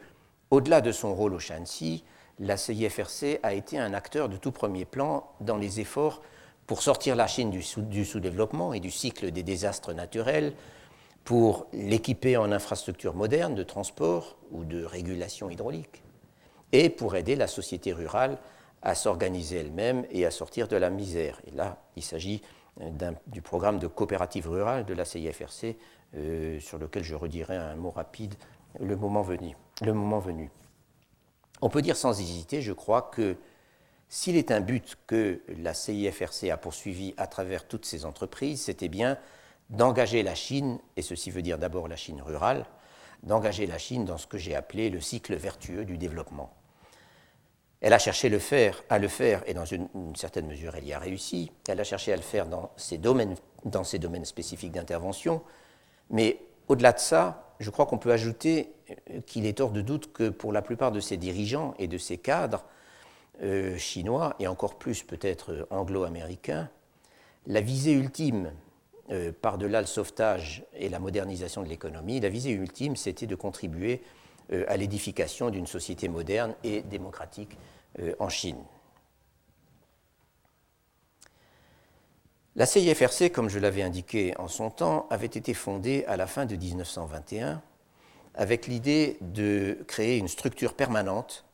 [0.50, 2.04] au-delà de son rôle au Shanxi,
[2.38, 6.22] la CIFRC a été un acteur de tout premier plan dans les efforts
[6.66, 10.52] pour sortir la Chine du sous-développement et du cycle des désastres naturels,
[11.24, 16.02] pour l'équiper en infrastructures modernes de transport ou de régulation hydraulique,
[16.72, 18.38] et pour aider la société rurale
[18.82, 21.40] à s'organiser elle-même et à sortir de la misère.
[21.46, 22.42] Et là, il s'agit
[23.26, 25.76] du programme de coopérative rurale de la CIFRC,
[26.14, 28.34] euh, sur lequel je redirai un mot rapide
[28.78, 29.56] le moment venu.
[29.82, 30.50] Le moment venu.
[31.60, 33.36] On peut dire sans hésiter, je crois, que
[34.08, 38.88] s'il est un but que la CIFRC a poursuivi à travers toutes ces entreprises, c'était
[38.88, 39.18] bien
[39.70, 42.64] d'engager la Chine, et ceci veut dire d'abord la Chine rurale,
[43.22, 46.54] d'engager la Chine dans ce que j'ai appelé le cycle vertueux du développement.
[47.80, 50.92] Elle a cherché le faire, à le faire, et dans une, certaine mesure, elle y
[50.92, 51.52] a réussi.
[51.68, 55.42] Elle a cherché à le faire dans ses domaines, dans spécifiques d'intervention.
[56.10, 60.12] Mais au-delà de ça, je crois qu'on peut ajouter euh, qu'il est hors de doute
[60.12, 62.64] que pour la plupart de ses dirigeants et de ses cadres
[63.42, 66.68] euh, chinois, et encore plus peut-être euh, anglo-américains,
[67.46, 68.52] la visée ultime,
[69.40, 74.02] par-delà le sauvetage et la modernisation de l'économie, la visée ultime, c'était de contribuer
[74.68, 77.56] à l'édification d'une société moderne et démocratique
[77.98, 78.62] euh, en Chine.
[82.54, 86.44] La CIFRC, comme je l'avais indiqué en son temps, avait été fondée à la fin
[86.44, 87.62] de 1921
[88.34, 91.44] avec l'idée de créer une structure permanente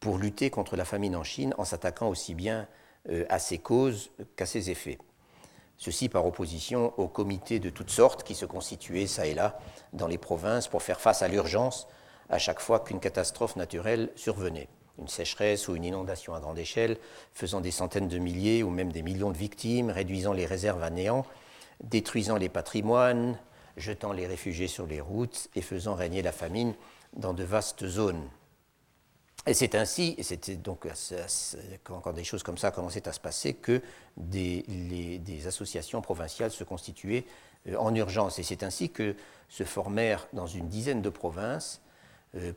[0.00, 2.68] pour lutter contre la famine en Chine en s'attaquant aussi bien
[3.10, 4.98] euh, à ses causes qu'à ses effets.
[5.78, 9.58] Ceci par opposition aux comités de toutes sortes qui se constituaient ça et là
[9.92, 11.86] dans les provinces pour faire face à l'urgence
[12.28, 14.68] à chaque fois qu'une catastrophe naturelle survenait.
[14.98, 16.96] Une sécheresse ou une inondation à grande échelle,
[17.34, 20.90] faisant des centaines de milliers ou même des millions de victimes, réduisant les réserves à
[20.90, 21.26] néant,
[21.82, 23.38] détruisant les patrimoines,
[23.76, 26.74] jetant les réfugiés sur les routes et faisant régner la famine
[27.12, 28.28] dans de vastes zones.
[29.46, 30.88] Et c'est ainsi, et c'était donc
[31.84, 33.80] quand, des choses comme ça commençaient à se passer, que
[34.16, 34.64] des,
[35.20, 37.24] des associations provinciales se constituaient
[37.78, 38.40] en urgence.
[38.40, 39.14] Et c'est ainsi que
[39.48, 41.80] se formèrent dans une dizaine de provinces,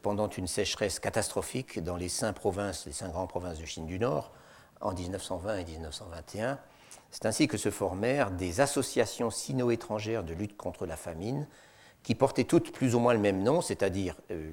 [0.01, 3.99] pendant une sécheresse catastrophique dans les cinq provinces, les cinq grandes provinces de Chine du
[3.99, 4.31] Nord,
[4.81, 6.59] en 1920 et 1921,
[7.11, 11.47] c'est ainsi que se formèrent des associations sino-étrangères de lutte contre la famine,
[12.03, 14.51] qui portaient toutes plus ou moins le même nom, c'est-à-dire euh,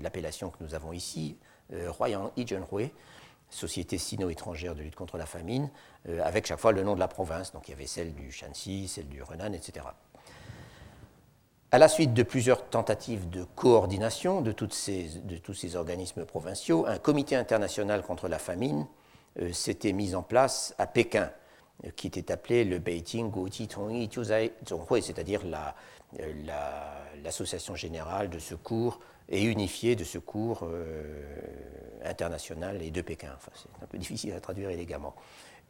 [0.00, 1.36] l'appellation que nous avons ici,
[1.72, 2.90] euh, Royan Ijenhui,
[3.50, 5.70] Société sino-étrangère de lutte contre la famine,
[6.08, 7.52] euh, avec chaque fois le nom de la province.
[7.52, 9.84] Donc il y avait celle du Shanxi, celle du Renan, etc.
[11.74, 15.08] À la suite de plusieurs tentatives de coordination de, ces,
[15.42, 18.86] tous ces organismes provinciaux, un comité international contre la famine
[19.40, 21.30] euh, s'était mis en place à Pékin,
[21.86, 23.32] euh, qui était appelé le Beijing
[23.68, 24.10] Tongyi
[25.00, 25.40] c'est-à-dire
[26.20, 26.32] euh,
[27.24, 30.68] l'association générale de secours et unifiée de secours
[32.04, 33.34] international et de Pékin.
[33.54, 35.14] C'est un peu difficile à traduire élégamment.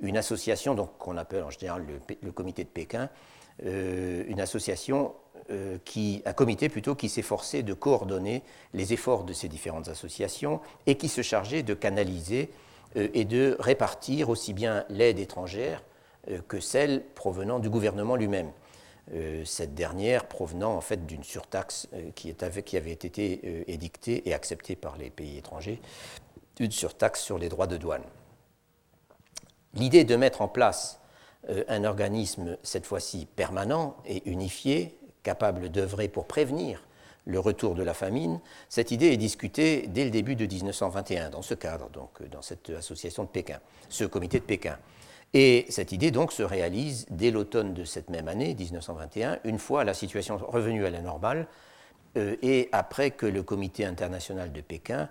[0.01, 1.87] Une association, donc qu'on appelle en général
[2.23, 3.09] le, comité de Pékin,
[3.63, 5.15] une association
[5.85, 10.97] qui, un comité plutôt qui s'efforçait de coordonner les efforts de ces différentes associations et
[10.97, 12.51] qui se chargeait de canaliser
[12.97, 15.83] euh, et de répartir aussi bien l'aide étrangère
[16.31, 18.51] euh, que celle provenant du gouvernement lui-même.
[19.15, 22.35] Euh, cette dernière provenant en fait d'une surtaxe qui,
[22.77, 25.81] avait été édictée et acceptée par les pays étrangers,
[26.61, 28.05] une surtaxe sur les droits de douane.
[29.75, 31.01] L'idée de mettre en place
[31.67, 36.83] un organisme, cette fois-ci permanent et unifié, capable d'œuvrer pour prévenir
[37.25, 41.43] le retour de la famine, cette idée est discutée dès le début de 1921, dans
[41.43, 44.77] ce cadre, donc dans cette association de Pékin, ce comité de Pékin.
[45.35, 49.85] Et cette idée donc se réalise dès l'automne de cette même année, 1921, une fois
[49.85, 51.47] la situation revenue à la normale,
[52.17, 55.09] euh, et après que le comité international de Pékin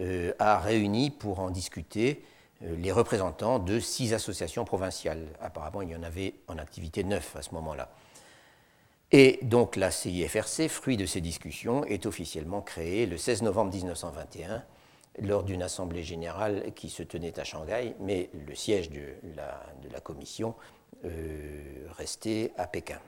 [0.00, 2.22] euh, a réuni pour en discuter
[2.62, 5.26] euh, les représentants de six associations provinciales.
[5.40, 7.88] Apparemment, il y en avait en activité neuf à ce moment-là.
[9.16, 14.64] Et donc la CIFRC, fruit de ces discussions, est officiellement créée le 16 novembre 1921
[15.20, 20.56] lors d'une assemblée générale qui se tenait à Shanghai, mais le siège de la, commission
[21.04, 22.98] euh, restait à Pékin.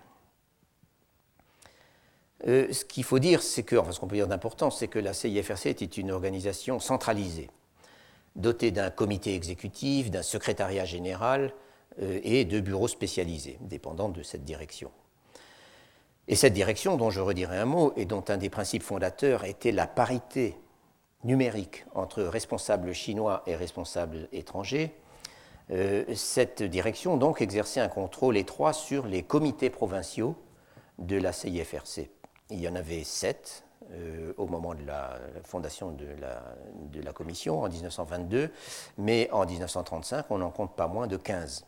[2.47, 5.01] Euh, ce qu'il faut dire, c'est que, enfin ce qu'on peut dire d'important, c'est que
[5.01, 7.51] la CIFRC était une organisation centralisée,
[8.37, 11.53] dotée d'un comité exécutif, d'un secrétariat général
[12.01, 14.93] euh, et de bureaux spécialisés, dépendant de cette direction.
[16.29, 19.73] Et cette direction, dont je redirai un mot, et dont un des principes fondateurs était
[19.73, 20.57] la parité
[21.25, 24.95] numérique entre responsables chinois et responsables étrangers,
[25.71, 30.37] euh, cette direction donc exerçait un contrôle étroit sur les comités provinciaux
[30.99, 32.09] de la CIFRC.
[32.51, 36.43] Il y en avait sept euh, au moment de la fondation de la,
[36.93, 38.51] de la, commission en 1922,
[38.99, 41.65] mais en 1935, on n'en compte pas moins de 15.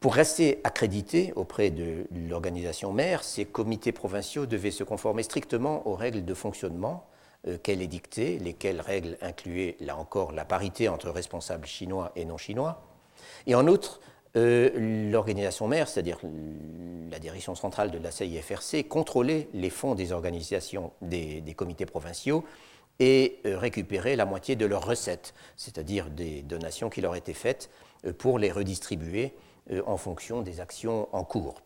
[0.00, 5.94] Pour rester accrédités auprès de l'organisation mère, ces comités provinciaux devaient se conformer strictement aux
[5.94, 7.06] règles de fonctionnement
[7.46, 12.38] euh, qu'elle édictait, lesquelles règles incluaient, là encore, la parité entre responsables chinois et non
[12.38, 12.82] chinois.
[13.46, 14.00] Et en outre,
[14.36, 16.18] euh, l'organisation mère, c'est-à-dire
[17.10, 22.42] la direction centrale de la CIFRC, contrôlait les fonds des organisations des, comités provinciaux
[23.00, 27.68] et euh, récupérait la moitié de leurs recettes, c'est-à-dire des donations qui leur étaient faites
[28.16, 29.34] pour les redistribuer
[29.86, 31.62] en fonction des actions en cours.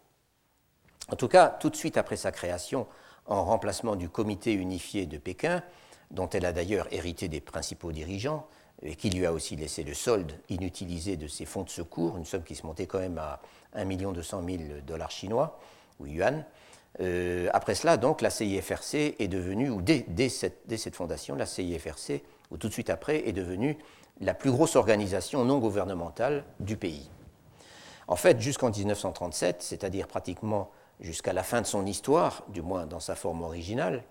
[1.11, 2.87] En tout cas, tout de suite après sa création,
[3.27, 5.62] en remplacement du comité unifié de Pékin,
[6.11, 8.47] dont elle a d'ailleurs hérité des principaux dirigeants,
[8.83, 12.25] et qui lui a aussi laissé le solde inutilisé de ses fonds de secours, une
[12.25, 13.40] somme qui se montait quand même à
[13.75, 15.59] 1 200 000 dollars chinois,
[16.01, 16.45] ou yuan.
[17.01, 21.47] Euh, après cela, donc, la CIFRC est devenue, ou dès, cette, dès, cette, fondation, la
[21.47, 23.79] CIFRC, ou tout de suite après, est devenue
[24.21, 27.11] la plus grosse organisation non gouvernementale du pays.
[28.07, 33.01] En fait, jusqu'en 1937, c'est-à-dire pratiquement jusqu'à la fin de son histoire, du moins dans
[33.01, 34.05] sa forme originale,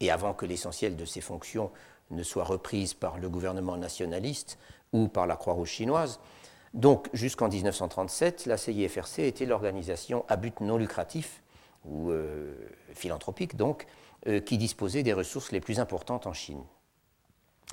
[0.00, 1.70] et avant que l'essentiel de ses fonctions
[2.10, 4.58] ne soit reprise par le gouvernement nationaliste
[4.92, 6.18] ou par la Croix-Rouge chinoise,
[6.74, 11.42] donc jusqu'en 1937, la CIFRC était l'organisation à but non lucratif,
[11.84, 12.54] ou euh,
[12.94, 13.86] philanthropique donc,
[14.26, 16.62] euh, qui disposait des ressources les plus importantes en Chine.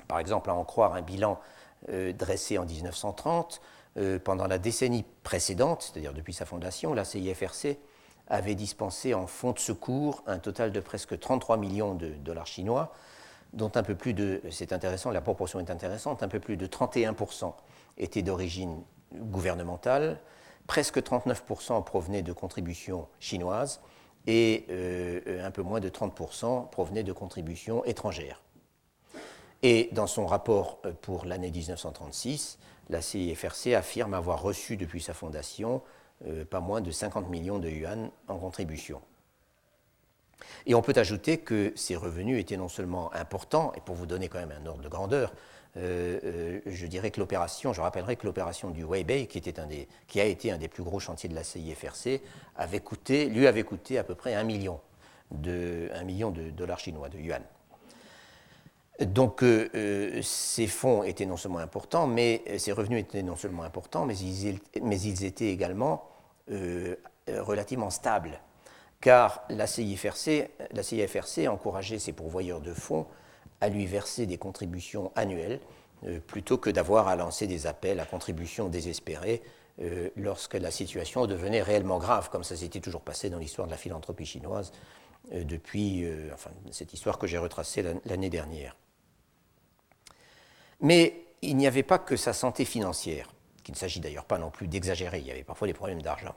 [0.06, 1.38] Par exemple, à en croire un bilan
[1.90, 3.60] euh, dressé en 1930,
[3.98, 7.78] euh, pendant la décennie précédente, c'est-à-dire depuis sa fondation, la CIFRC
[8.28, 12.92] avait dispensé en fonds de secours un total de presque 33 millions de dollars chinois,
[13.52, 16.66] dont un peu plus de, c'est intéressant, la proportion est intéressante, un peu plus de
[16.66, 17.54] 31%
[17.96, 18.82] étaient d'origine
[19.14, 20.20] gouvernementale,
[20.66, 23.80] presque 39% provenaient de contributions chinoises
[24.26, 28.42] et euh, un peu moins de 30% provenaient de contributions étrangères.
[29.62, 32.58] Et dans son rapport euh, pour l'année 1936,
[32.90, 35.82] la CIFRC affirme avoir reçu depuis sa fondation
[36.50, 39.00] pas moins de 50 millions de yuan en contribution.
[40.66, 44.28] Et on peut ajouter que ces revenus étaient non seulement importants, et pour vous donner
[44.28, 45.32] quand même un ordre de grandeur,
[45.76, 49.38] euh, euh, je dirais que l'opération, je rappellerai que l'opération du Weibei, qui,
[50.20, 52.20] a été un des plus gros chantiers de la CIFRC,
[53.30, 54.80] lui avait coûté à peu près un million
[55.30, 57.42] de, million de dollars chinois, de yuan.
[59.00, 64.06] Donc euh, ces fonds étaient non seulement importants, mais ces revenus étaient non seulement importants,
[64.06, 66.08] mais ils, étaient également
[67.28, 68.40] relativement stables
[69.00, 73.06] car la CIFRC, encourageait ses pourvoyeurs de fonds
[73.60, 75.60] à lui verser des contributions annuelles
[76.06, 79.42] euh, plutôt que d'avoir à lancer des appels à contributions désespérées
[79.80, 83.72] euh, lorsque la situation devenait réellement grave, comme ça s'était toujours passé dans l'histoire de
[83.72, 84.72] la philanthropie chinoise
[85.32, 86.06] euh, depuis
[86.70, 88.76] cette histoire que j'ai retracée l'année dernière.
[90.80, 93.32] Mais il n'y avait pas que sa santé financière,
[93.64, 96.34] qu'il ne s'agit d'ailleurs pas non plus d'exagérer, il y avait parfois des problèmes d'argent.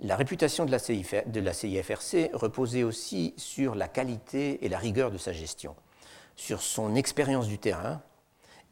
[0.00, 5.32] La réputation de la, CIFRC reposait aussi sur la qualité et la rigueur de sa
[5.32, 5.76] gestion,
[6.34, 8.02] sur son expérience du terrain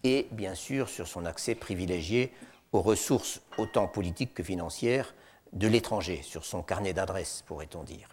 [0.02, 2.32] et bien sûr sur son accès privilégié
[2.72, 5.14] aux ressources autant politiques que financières
[5.52, 8.08] de l'étranger, sur son carnet d'adresses, pourrait-on dire.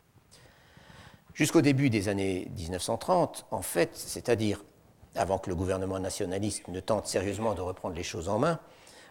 [1.34, 4.62] Jusqu'au début des années 1930, en fait, c'est-à-dire
[5.16, 8.60] avant que le gouvernement nationaliste ne tente sérieusement de reprendre les choses en main,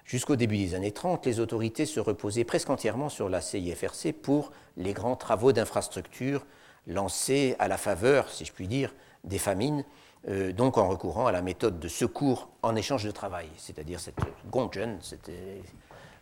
[0.09, 4.53] Jusqu'au début des années 30, les autorités se reposaient presque entièrement sur la CIFRC pour
[4.79, 6.47] les grands travaux d'infrastructure
[6.87, 9.85] lancés à la faveur, si je puis dire, des famines,
[10.29, 14.17] euh, donc en recourant à la méthode de secours en échange de travail, c'est-à-dire cette
[14.51, 14.99] Gongzhen,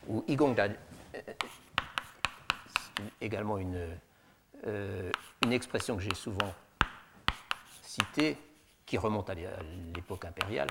[0.09, 0.65] ou Igongda,
[1.15, 1.21] euh,
[3.21, 3.87] également une,
[4.67, 5.13] euh,
[5.45, 6.53] une expression que j'ai souvent
[7.83, 8.37] citée,
[8.87, 10.69] qui remonte à l'époque impériale,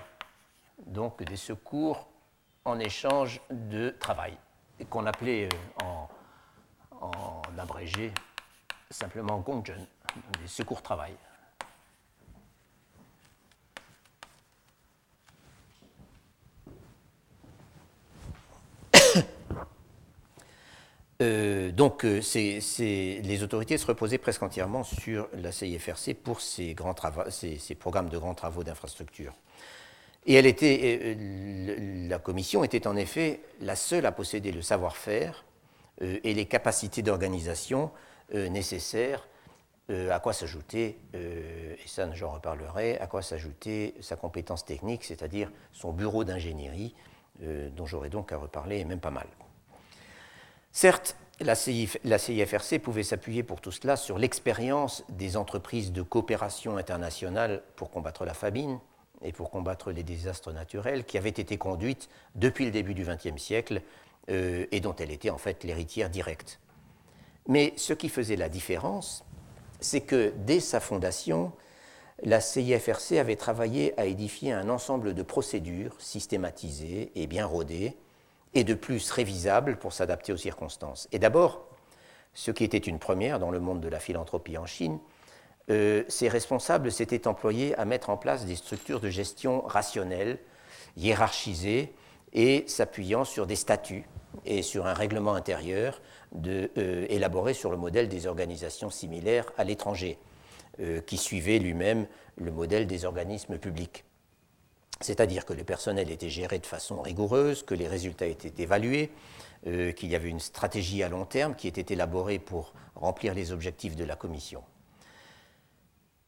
[0.87, 2.07] donc des secours
[2.63, 4.37] en échange de travail,
[4.89, 8.11] qu'on appelait euh, en, abrégé
[8.89, 9.85] simplement Gongzhen,
[10.41, 11.15] des secours travail.
[21.21, 22.19] Euh, donc, euh,
[22.79, 26.75] les autorités se reposaient presque entièrement sur la CIFRC pour ces
[27.79, 29.33] programmes de grands travaux d'infrastructure.
[30.25, 35.45] Et euh, la commission était en effet la seule à posséder le savoir-faire
[36.01, 37.89] et les capacités d'organisation
[38.33, 39.25] nécessaires,
[39.89, 45.93] à quoi s'ajouter, et ça j'en reparlerai, à quoi s'ajouter sa compétence technique, c'est-à-dire son
[45.93, 46.93] bureau d'ingénierie,
[47.39, 49.27] dont j'aurai donc à reparler, et même pas mal.
[50.75, 57.63] Certes, la, CIFRC pouvait s'appuyer pour tout cela sur l'expérience des entreprises de coopération internationale
[57.77, 58.77] pour combattre la famine,
[59.21, 63.41] et pour combattre les désastres naturels qui avaient été conduites depuis le début du XXe
[63.41, 63.83] siècle
[64.29, 66.59] euh, et dont elle était en fait l'héritière directe.
[67.47, 69.23] Mais ce qui faisait la différence,
[69.79, 71.53] c'est que dès sa fondation,
[72.21, 77.95] la CIFRC avait travaillé à édifier un ensemble de procédures systématisées et bien rodées,
[78.55, 81.07] et de plus révisables pour s'adapter aux circonstances.
[81.11, 81.67] Et d'abord,
[82.33, 84.99] ce qui était une première dans le monde de la philanthropie en Chine,
[85.69, 90.39] euh, ces responsables s'étaient employés à mettre en place des structures de gestion rationnelles,
[90.95, 91.93] hiérarchisées
[92.33, 94.05] et s'appuyant sur des statuts
[94.45, 96.01] et sur un règlement intérieur
[96.45, 100.17] euh, élaboré sur le modèle des organisations similaires à l'étranger,
[100.79, 104.04] euh, qui suivait lui-même le modèle des organismes publics.
[105.01, 109.11] C'est-à-dire que le personnel était géré de façon rigoureuse, que les résultats étaient évalués,
[109.63, 113.95] qu'il y avait une stratégie à long terme qui était élaborée pour remplir les objectifs
[113.95, 114.63] de la commission.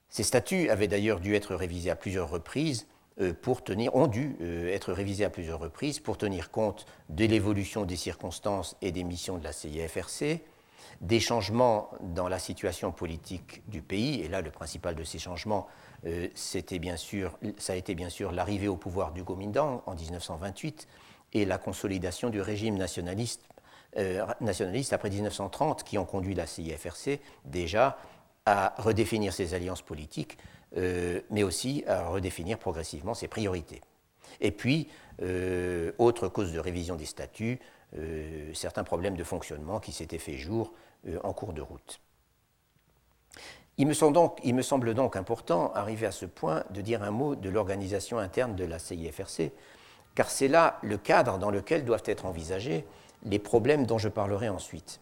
[0.10, 2.88] Ces statuts avaient d'ailleurs dû être révisés à plusieurs reprises
[3.19, 7.25] euh, pour tenir, ont dû euh, être révisés à plusieurs reprises pour tenir compte de
[7.25, 10.41] l'évolution des circonstances et des missions de la CIFRC,
[11.01, 15.67] des changements dans la situation politique du pays, et là le principal de ces changements,
[16.05, 16.27] euh,
[16.79, 20.88] bien sûr, ça a été bien sûr l'arrivée au pouvoir du Kuomintang en 1928
[21.33, 23.41] et la consolidation du régime nationaliste,
[24.41, 27.98] nationaliste après 1930 qui ont conduit la CIFRC déjà
[28.48, 30.37] à redéfinir ses alliances politiques,
[30.77, 33.81] euh, mais aussi à redéfinir progressivement ses priorités.
[34.39, 34.87] Et puis,
[35.21, 37.60] euh, autre cause de révision des statuts,
[37.98, 40.73] euh, certains problèmes de fonctionnement qui s'étaient fait jour
[41.23, 42.00] en cours de route.
[43.78, 48.17] Il me, semble donc, important, arrivé à ce point, de dire un mot de l'organisation
[48.17, 49.52] interne de la CIFRC,
[50.15, 52.86] car c'est là le cadre dans lequel doivent être envisagés
[53.23, 55.00] les problèmes dont je parlerai ensuite.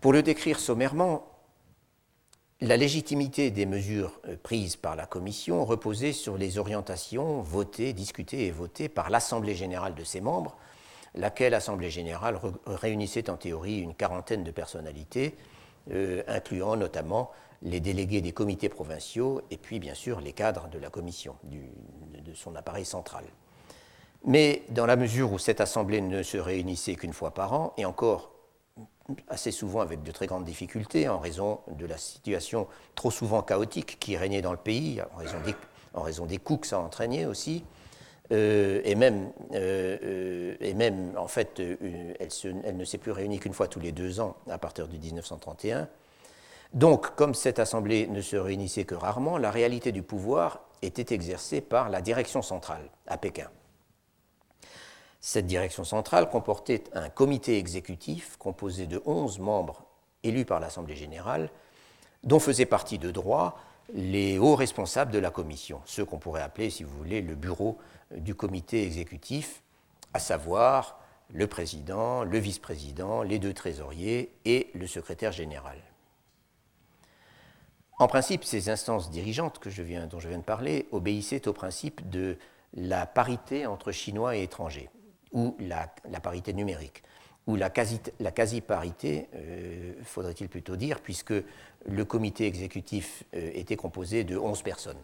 [0.00, 1.26] Pour le décrire sommairement,
[2.62, 8.46] la légitimité des mesures euh, prises par la Commission reposait sur les orientations votées, discutées
[8.46, 10.56] et votées par l'Assemblée générale de ses membres,
[11.14, 15.36] laquelle Assemblée générale réunissait en théorie une quarantaine de personnalités,
[15.92, 17.30] euh, incluant notamment
[17.62, 22.34] les délégués des comités provinciaux et puis bien sûr les cadres de la commission, de
[22.34, 23.24] son appareil central.
[24.24, 27.84] Mais dans la mesure où cette assemblée ne se réunissait qu'une fois par an, et
[27.84, 28.30] encore
[29.28, 33.98] assez souvent avec de très grandes difficultés en raison de la situation trop souvent chaotique
[34.00, 35.54] qui régnait dans le pays, en raison des,
[35.92, 37.64] en raison des coûts que ça entraînait aussi,
[38.32, 42.18] euh, et, même, euh, euh, et même, en fait, elle,
[42.64, 45.88] elle, ne s'est plus réunie qu'une fois tous les deux ans à partir de 1931.
[46.72, 51.60] Donc, comme cette assemblée ne se réunissait que rarement, la réalité du pouvoir était exercée
[51.60, 53.48] par la direction centrale à Pékin.
[55.20, 59.84] Cette direction centrale comportait un comité exécutif composé de 11 membres
[60.22, 61.50] élus par l'Assemblée générale,
[62.24, 63.58] dont faisaient partie de droit
[63.92, 67.78] les hauts responsables de la commission, ceux qu'on pourrait appeler, si vous voulez, le bureau
[68.16, 69.62] du comité exécutif,
[70.12, 71.00] à savoir
[71.32, 75.78] le président, le vice-président, les deux trésoriers et le secrétaire général.
[77.98, 81.52] En principe, ces instances dirigeantes que je viens, dont je viens de parler obéissaient au
[81.52, 82.36] principe de
[82.74, 84.90] la parité entre Chinois et étrangers
[85.32, 85.88] ou la,
[86.20, 87.02] parité numérique,
[87.46, 91.34] ou la quasi-parité, euh, faudrait-il plutôt dire, puisque
[91.86, 95.02] le comité exécutif euh, était composé de 11 personnes.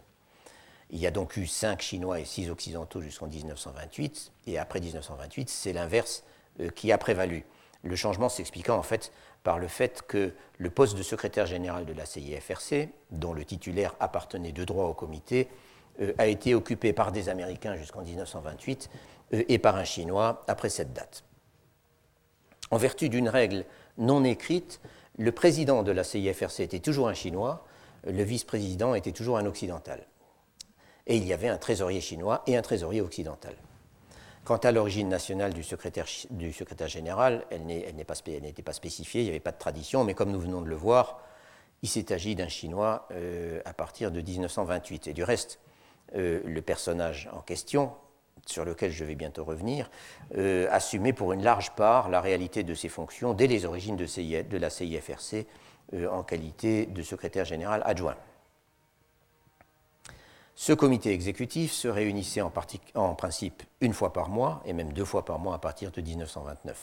[0.90, 5.48] Il y a donc eu 5 Chinois et 6 Occidentaux jusqu'en 1928, et après 1928,
[5.48, 6.24] c'est l'inverse
[6.60, 7.44] euh, qui a prévalu.
[7.82, 9.12] Le changement s'expliquant en fait
[9.42, 13.94] par le fait que le poste de secrétaire général de la CIFRC, dont le titulaire
[14.00, 15.48] appartenait de droit au comité,
[16.18, 18.90] a été occupé par des Américains jusqu'en 1928
[19.34, 21.24] euh, et par un Chinois après cette date.
[22.70, 23.64] En vertu d'une règle
[23.98, 24.80] non écrite,
[25.18, 27.64] le président de la CIFRC était toujours un Chinois,
[28.04, 30.06] le vice-président était toujours un Occidental.
[31.10, 33.56] Et il y avait un trésorier chinois et un trésorier occidental.
[34.44, 36.06] Quant à l'origine nationale du secrétaire,
[36.86, 40.62] général, elle n'était pas, spécifiée, il n'y avait pas de tradition, mais comme nous venons
[40.62, 41.20] de le voir,
[41.82, 45.08] il s'est agi d'un Chinois euh, à partir de 1928.
[45.08, 45.58] Et du reste,
[46.14, 47.90] euh, le personnage en question,
[48.46, 49.90] sur lequel je vais bientôt revenir,
[50.36, 54.56] euh, assumait pour une large part la réalité de ses fonctions dès les origines de,
[54.56, 55.44] la CIFRC
[56.08, 58.16] en qualité de secrétaire général adjoint.
[60.60, 62.50] Ce comité exécutif se réunissait en,
[63.14, 66.76] principe une fois par mois, et même deux fois par mois à partir de 1929.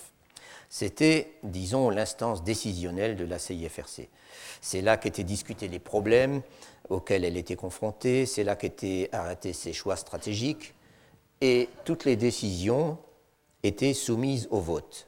[0.68, 4.10] C'était, disons, l'instance décisionnelle de la CIFRC.
[4.62, 6.42] C'est là qu'étaient discutés les problèmes
[6.90, 10.74] auxquels elle était confrontée, c'est là qu'étaient arrêtés ses choix stratégiques,
[11.42, 12.98] et toutes les décisions
[13.62, 15.08] étaient soumises au vote,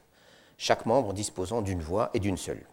[0.58, 2.64] chaque membre disposant d'une voix et d'une seule.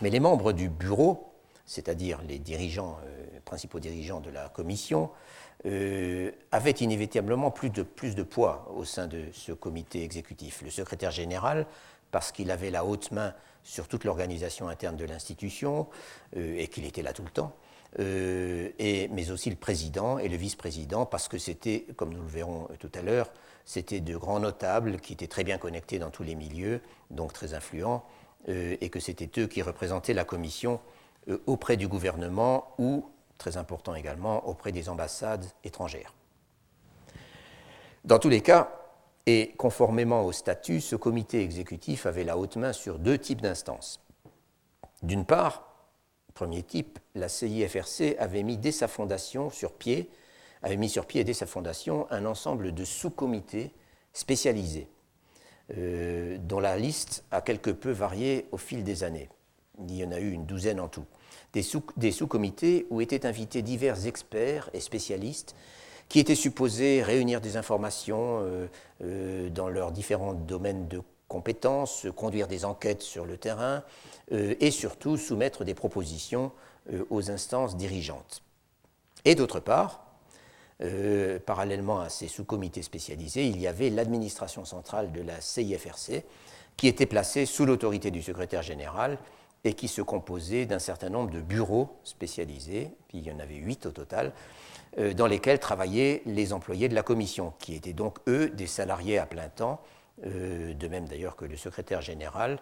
[0.00, 1.31] Mais les membres du bureau,
[1.66, 5.10] c'est-à-dire les dirigeants, euh, principaux dirigeants de la commission,
[5.64, 7.82] euh, avaient inévitablement plus de,
[8.24, 10.60] poids au sein de ce comité exécutif.
[10.62, 11.66] Le secrétaire général,
[12.10, 13.32] parce qu'il avait la haute main
[13.62, 15.86] sur toute l'organisation interne de l'institution
[16.36, 17.54] euh, et qu'il était là tout le temps,
[18.00, 22.66] euh, mais aussi le président et le vice-président, parce que c'était, comme nous le verrons
[22.80, 23.30] tout à l'heure,
[23.64, 27.54] c'était de grands notables qui étaient très bien connectés dans tous les milieux, donc très
[27.54, 28.04] influents,
[28.48, 30.80] et que c'était eux qui représentaient la commission
[31.46, 33.04] auprès du gouvernement ou,
[33.38, 36.14] très important également, auprès des ambassades étrangères.
[38.04, 38.72] Dans tous les cas,
[39.26, 44.00] et conformément au statut, ce comité exécutif avait la haute main sur deux types d'instances.
[45.02, 45.72] D'une part,
[46.34, 50.10] Premier type, la CIFRC avait mis dès sa fondation sur pied,
[50.88, 53.72] sur pied dès sa fondation un ensemble de sous-comités
[54.12, 54.88] spécialisés,
[55.76, 59.28] euh, dont la liste a quelque peu varié au fil des années.
[59.88, 61.04] Il y en a eu une douzaine en tout.
[61.52, 65.54] Des, sous, comités où étaient invités divers experts et spécialistes
[66.08, 68.66] qui étaient supposés réunir des informations euh,
[69.02, 73.82] euh, dans leurs différents domaines de compétences, conduire des enquêtes sur le terrain,
[74.32, 76.52] euh, et surtout soumettre des propositions
[77.10, 78.42] aux instances dirigeantes.
[79.24, 80.04] Et d'autre part,
[81.46, 86.24] parallèlement à ces sous-comités spécialisés, il y avait l'administration centrale de la CIFRC
[86.76, 89.18] qui était placée sous l'autorité du secrétaire général
[89.64, 93.56] et qui se composait d'un certain nombre de bureaux spécialisés, puis il y en avait
[93.56, 94.32] huit au total,
[95.14, 99.26] dans lesquels travaillaient les employés de la commission, qui étaient donc, eux, des salariés à
[99.26, 99.80] plein temps,
[100.22, 102.58] de même d'ailleurs que le secrétaire général,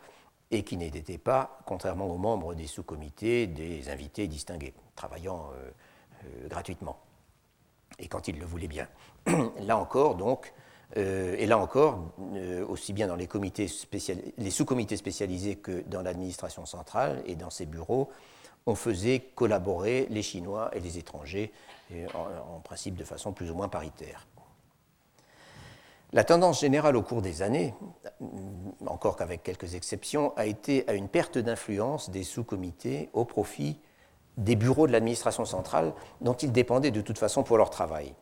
[0.50, 5.70] et qui n'étaient pas, contrairement aux membres des sous-comités, des invités distingués, travaillant euh,
[6.24, 6.98] euh, gratuitement,
[7.98, 8.88] et quand ils le voulaient bien.
[9.60, 10.52] là encore, donc,
[10.96, 12.12] euh, et là encore,
[12.68, 13.66] aussi bien dans les, comités
[14.38, 18.10] les sous-comités spécialisés que dans l'administration centrale et dans ses bureaux,
[18.66, 21.52] on faisait collaborer les Chinois et les étrangers,
[22.14, 24.26] en, principe de façon plus ou moins paritaire.
[26.12, 27.72] La tendance générale au cours des années,
[28.84, 33.78] encore qu'avec quelques exceptions, a été à une perte d'influence des sous-comités au profit
[34.36, 38.14] des bureaux de l'administration centrale dont ils dépendaient de toute façon pour leur travail.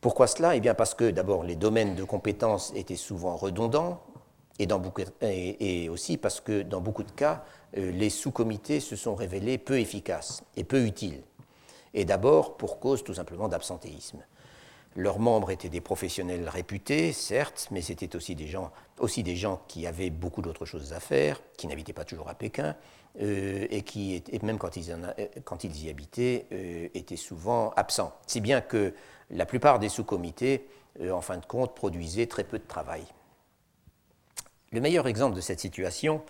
[0.00, 0.56] Pourquoi cela?
[0.56, 4.02] Eh bien parce que d'abord les domaines de compétences étaient souvent redondants
[4.58, 7.44] et, aussi parce que dans beaucoup de cas,
[7.76, 11.22] euh, les sous-comités se sont révélés peu efficaces et peu utiles.
[11.94, 14.22] Et d'abord pour cause tout simplement d'absentéisme.
[14.96, 19.60] Leurs membres étaient des professionnels réputés, certes, mais c'était aussi des gens, aussi des gens
[19.68, 22.74] qui avaient beaucoup d'autres choses à faire, qui n'habitaient pas toujours à Pékin,
[23.20, 24.94] euh, et qui, même quand ils,
[25.44, 28.12] quand ils, y habitaient, euh, étaient souvent absents.
[28.26, 28.94] Si bien que
[29.30, 30.66] la plupart des sous-comités,
[31.10, 33.04] en fin de compte, produisaient très peu de travail.
[34.72, 36.22] Le meilleur exemple de cette situation,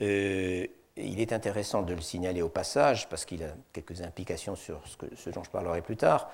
[0.00, 0.66] euh,
[0.96, 4.80] il est intéressant de le signaler au passage parce qu'il a quelques implications sur
[5.16, 6.30] ce, dont je parlerai plus tard.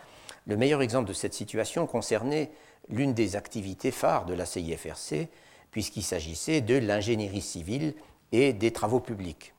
[0.47, 2.51] Le meilleur exemple de cette situation concernait
[2.89, 5.29] l'une des activités phares de la CIFRC,
[5.73, 7.95] puisqu'il s'agissait de l'ingénierie civile
[8.31, 9.53] et des travaux publics.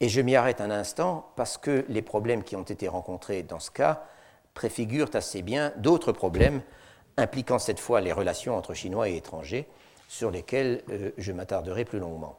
[0.00, 3.60] Et je m'y arrête un instant parce que les problèmes qui ont été rencontrés dans
[3.60, 4.04] ce cas
[4.54, 6.62] préfigurent assez bien d'autres problèmes
[7.16, 9.66] impliquant cette fois les relations entre Chinois et étrangers,
[10.08, 12.38] sur lesquels euh, je m'attarderai plus longuement.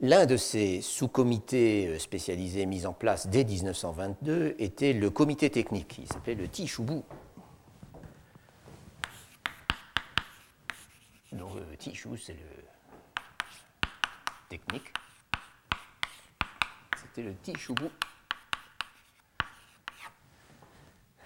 [0.00, 5.96] L'un de ces sous-comités euh, spécialisés mis en place dès 1922 était le comité technique,
[5.98, 7.04] il s'appelait le Tichoubou.
[11.32, 12.38] Donc euh, Tichou, c'est le
[14.48, 14.92] technique.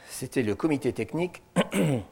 [0.08, 1.42] C'était le comité technique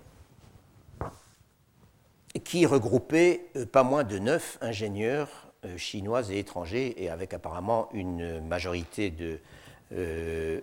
[2.45, 7.89] qui regroupait euh, pas moins de neuf ingénieurs euh, chinois et étrangers, et avec apparemment
[7.93, 9.13] une majorité
[9.93, 10.61] euh,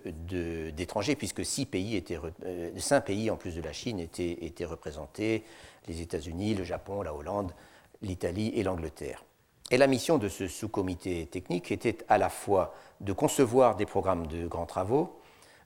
[0.72, 5.44] d'étrangers, puisque cinq pays en plus de la Chine étaient, étaient représentés,
[5.86, 7.52] les États-Unis, le Japon, la Hollande,
[8.02, 9.24] l'Italie et l'Angleterre.
[9.70, 14.28] Et la mission de ce sous-comité technique était à la fois de concevoir des programmes
[14.28, 15.18] de grands travaux,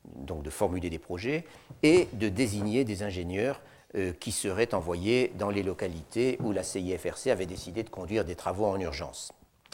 [0.05, 1.45] donc de formuler des projets,
[1.83, 3.61] et de désigner des ingénieurs
[3.97, 8.37] euh, qui seraient envoyés dans les localités où la CIFRC avait décidé de conduire des
[8.37, 9.33] travaux en urgence.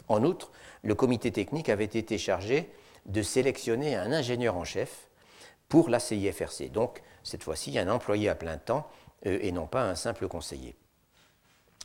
[0.09, 0.51] En outre,
[0.83, 2.69] le comité technique avait été chargé
[3.05, 5.07] de sélectionner un ingénieur en chef
[5.69, 6.69] pour la CIFRC.
[6.71, 8.87] Donc, cette fois-ci, un employé à plein temps
[9.25, 10.75] euh, et non pas un simple conseiller.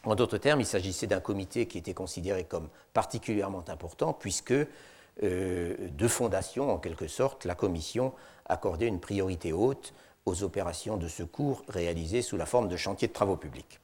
[0.05, 5.77] En d'autres termes, il s'agissait d'un comité qui était considéré comme particulièrement important puisque, euh,
[5.79, 8.13] de fondation, en quelque sorte, la commission
[8.47, 9.95] accordait une priorité haute
[10.27, 13.81] aux opérations de secours réalisées sous la forme de chantiers de travaux publics.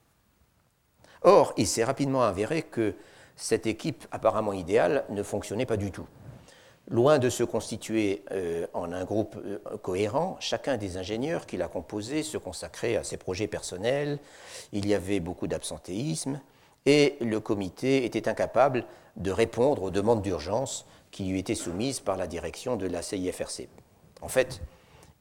[1.23, 2.95] Or, il s'est rapidement avéré que
[3.37, 6.07] cette équipe apparemment idéale ne fonctionnait pas du tout.
[6.91, 11.68] Loin de se constituer euh, en un groupe euh, cohérent, chacun des ingénieurs qui l'a
[11.68, 14.18] composé se consacrait à ses projets personnels,
[14.72, 16.41] il y avait beaucoup d'absentéisme,
[16.86, 18.86] et le comité était incapable
[19.16, 23.68] de répondre aux demandes d'urgence qui lui étaient soumises par la direction de la CIFRC.
[24.22, 24.62] En fait,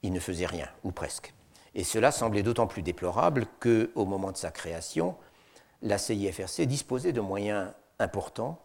[0.02, 1.34] il ne faisait rien, ou presque.
[1.74, 5.16] Et cela semblait d'autant plus déplorable qu'au moment de sa création,
[5.82, 8.58] la CIFRC disposait de moyens importants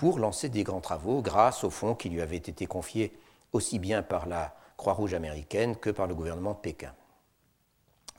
[0.00, 3.12] pour lancer des grands travaux grâce aux fonds qui lui avaient été confiés
[3.52, 6.94] aussi bien par la Croix-Rouge américaine que par le gouvernement de Pékin.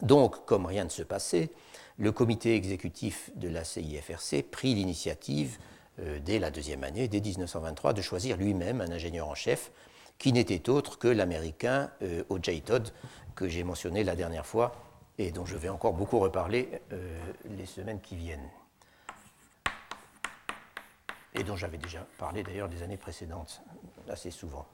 [0.03, 1.49] Donc, comme rien ne se passait,
[1.97, 5.57] le comité exécutif de la CIFRC prit l'initiative,
[6.01, 9.71] euh, dès la deuxième année, dès 1923, de choisir lui-même un ingénieur en chef
[10.19, 12.61] qui n'était autre que l'américain euh, O.J.
[12.61, 12.89] Todd,
[13.33, 14.75] que j'ai mentionné la dernière fois
[15.17, 17.19] et dont je vais encore beaucoup reparler euh,
[17.57, 18.51] les semaines qui viennent.
[21.33, 23.61] Et dont j'avais déjà parlé d'ailleurs des années précédentes,
[24.09, 24.65] assez souvent.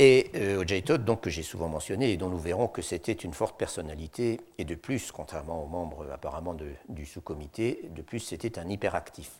[0.00, 0.84] Et euh, O.J.
[0.84, 4.40] Todd, donc, que j'ai souvent mentionné, et dont nous verrons que c'était une forte personnalité,
[4.56, 6.56] et de plus, contrairement aux membres apparemment
[6.88, 9.32] du sous-comité, de plus c'était un hyperactif.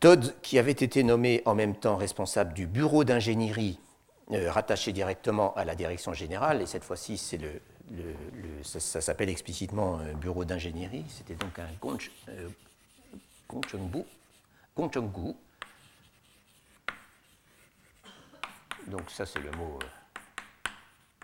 [0.00, 3.80] Todd, qui avait été nommé en même temps responsable du bureau d'ingénierie
[4.32, 7.62] euh, rattaché directement à la direction générale, et cette fois-ci, c'est le,
[8.62, 12.12] ça, s'appelle explicitement euh, bureau d'ingénierie, c'était donc un Gongchengbu,
[14.78, 15.32] euh,
[18.88, 19.78] Donc ça, c'est le mot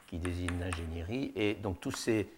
[0.07, 2.29] qui désigne l'ingénierie, et donc tous ces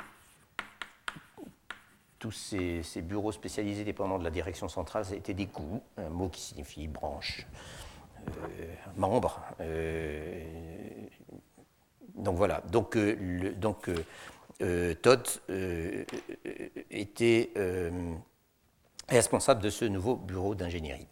[2.18, 6.40] tous ces, bureaux spécialisés dépendant de la direction centrale étaient des coups, un mot qui
[6.40, 7.46] signifie branche,
[8.28, 9.40] euh, membre.
[9.60, 10.42] Euh,
[12.16, 13.90] donc voilà, donc, euh, donc
[15.02, 15.28] Todd
[16.90, 17.50] était
[19.08, 21.08] responsable de ce nouveau bureau d'ingénierie.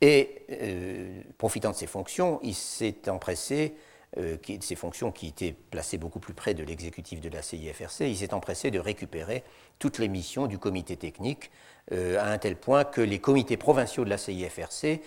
[0.00, 3.74] Et profitant de ses fonctions, il s'est empressé
[4.18, 8.16] euh, ces fonctions qui étaient placées beaucoup plus près de l'exécutif de la CIFRC, il
[8.16, 9.44] s'est empressé de récupérer
[9.78, 11.52] toutes les missions du comité technique,
[11.92, 15.00] euh, à un tel point que les comités provinciaux de la CIFRC,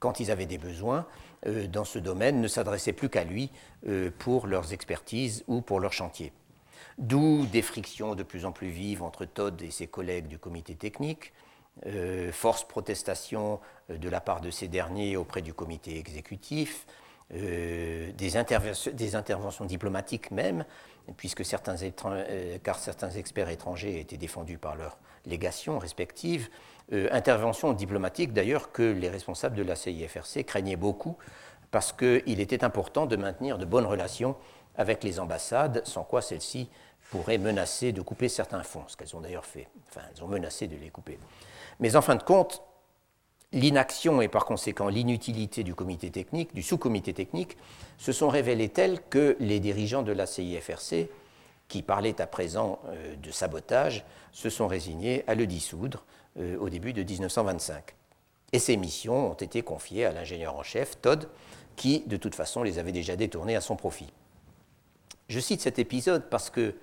[0.00, 3.50] quand ils avaient des besoins euh, dans ce domaine, ne s'adressaient plus qu'à lui
[4.18, 6.32] pour leurs expertises ou pour leurs chantiers.
[6.98, 10.74] D'où des frictions de plus en plus vives entre Todd et ses collègues du comité
[10.74, 11.32] technique,
[12.32, 16.86] force protestation de la part de ces derniers auprès du comité exécutif,
[17.34, 18.36] euh, des,
[19.16, 20.66] interventions diplomatiques même,
[21.16, 26.50] puisque euh, car certains experts étrangers étaient défendus par leurs légations respectives,
[26.92, 31.16] euh, interventions diplomatiques d'ailleurs que les responsables de la CIFRC craignaient beaucoup,
[31.70, 34.36] parce qu'il était important de maintenir de bonnes relations
[34.76, 36.68] avec les ambassades, sans quoi celles-ci
[37.10, 39.68] pourraient menacer de couper certains fonds, ce qu'elles ont d'ailleurs fait.
[39.88, 41.18] Enfin, elles ont menacé de les couper.
[41.78, 42.62] Mais en fin de compte,
[43.52, 47.56] l'inaction et par conséquent l'inutilité du comité technique, du sous-comité technique,
[47.98, 51.08] se sont révélées telles que les dirigeants de la CIFRC,
[51.68, 56.04] qui parlaient à présent euh, de sabotage, se sont résignés à le dissoudre
[56.38, 57.94] euh, au début de 1925.
[58.52, 61.28] Et ces missions ont été confiées à l'ingénieur en chef, Todd,
[61.76, 64.12] qui de toute façon les avait déjà détournées à son profit.
[65.28, 66.74] Je cite cet épisode parce que,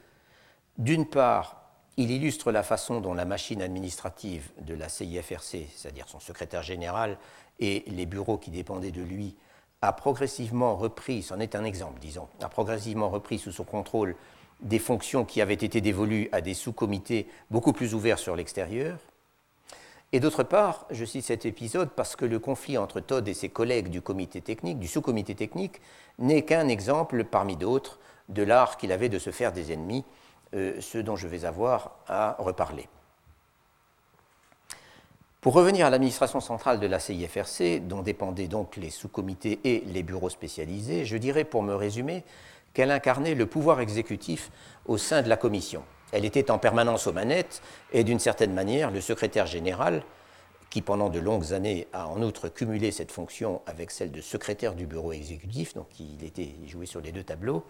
[0.78, 1.60] d'une part,
[1.97, 7.18] il illustre la façon dont la machine administrative de la CIFRC, c'est-à-dire son secrétaire général
[7.60, 9.36] et les bureaux qui dépendaient de lui,
[9.82, 14.16] a progressivement repris, c'en est un exemple, disons, a progressivement repris sous son contrôle
[14.62, 18.97] des fonctions qui avaient été dévolues à des sous-comités beaucoup plus ouverts sur l'extérieur.
[20.12, 23.49] Et d'autre part, je cite cet épisode parce que le conflit entre Todd et ses
[23.49, 25.82] collègues du comité technique, du sous-comité technique,
[26.18, 30.03] n'est qu'un exemple parmi d'autres de l'art qu'il avait de se faire des ennemis
[30.55, 32.88] euh, ce dont je vais avoir à reparler.
[35.41, 40.03] Pour revenir à l'administration centrale de la CIFRC, dont dépendaient donc les sous-comités et les
[40.03, 42.24] bureaux spécialisés, je dirais pour me résumer
[42.74, 44.51] qu'elle incarnait le pouvoir exécutif
[44.86, 45.84] au sein de la commission.
[46.12, 47.62] Elle était en permanence aux manettes
[47.93, 50.03] et d'une certaine manière le secrétaire général,
[50.70, 54.76] qui pendant de longues années a en outre cumulé cette fonction avec celle de secrétaire
[54.76, 57.64] du bureau exécutif, donc il était joué sur les deux tableaux,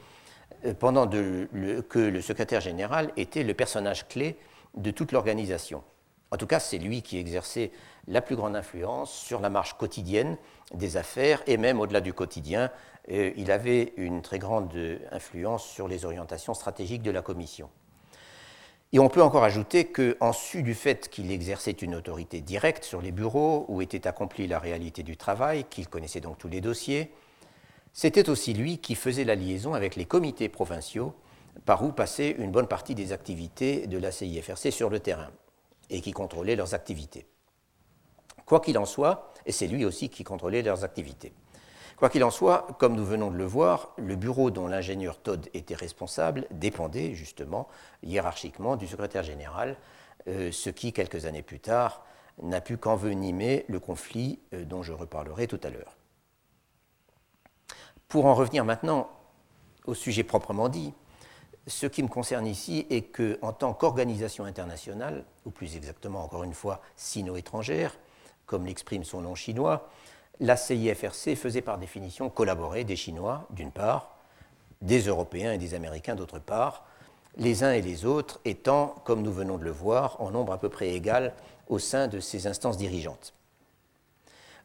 [0.65, 4.37] euh, pendant que le secrétaire général était le personnage clé
[4.75, 5.83] de toute l'organisation.
[6.31, 7.71] En tout cas, c'est lui qui exerçait
[8.07, 10.37] la plus grande influence sur la marche quotidienne
[10.73, 12.69] des affaires et même au-delà du quotidien,
[13.11, 14.71] euh, il avait une très grande
[15.11, 17.69] influence sur les orientations stratégiques de la Commission.
[18.91, 23.01] Et on peut encore ajouter qu'en su du fait qu'il exerçait une autorité directe sur
[23.01, 27.11] les bureaux où était accomplie la réalité du travail, qu'il connaissait donc tous les dossiers,
[27.93, 31.13] c'était aussi lui qui faisait la liaison avec les comités provinciaux
[31.65, 35.29] par où passait une bonne partie des activités de la CIFRC sur le terrain
[35.91, 37.27] et qui contrôlait leurs activités.
[38.45, 41.33] Quoi qu'il en soit, et c'est lui aussi qui contrôlait leurs activités.
[41.99, 45.49] Quoi qu'il en soit, comme nous venons de le voir, le bureau dont l'ingénieur Todd
[45.53, 47.67] était responsable dépendait justement
[48.03, 49.75] hiérarchiquement du secrétaire général,
[50.29, 52.05] euh, ce qui, quelques années plus tard,
[52.41, 55.97] n'a pu qu'envenimer le conflit euh, dont je reparlerai tout à l'heure.
[58.07, 59.09] Pour en revenir maintenant
[59.85, 60.93] au sujet proprement dit,
[61.67, 66.43] ce qui me concerne ici est que, en tant qu'organisation internationale, ou plus exactement encore
[66.43, 67.97] une fois sino-étrangère,
[68.45, 69.89] comme l'exprime son nom chinois,
[70.39, 74.15] la CIFRC faisait par définition collaborer des Chinois, d'une part,
[74.81, 76.85] des Européens et des Américains, d'autre part,
[77.37, 80.57] les uns et les autres étant, comme nous venons de le voir, en nombre à
[80.57, 81.33] peu près égal
[81.67, 83.33] au sein de ces instances dirigeantes.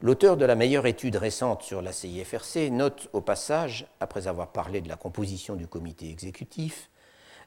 [0.01, 4.81] L'auteur de la meilleure étude récente sur la CIFRC note au passage, après avoir parlé
[4.81, 6.91] de la composition du comité exécutif,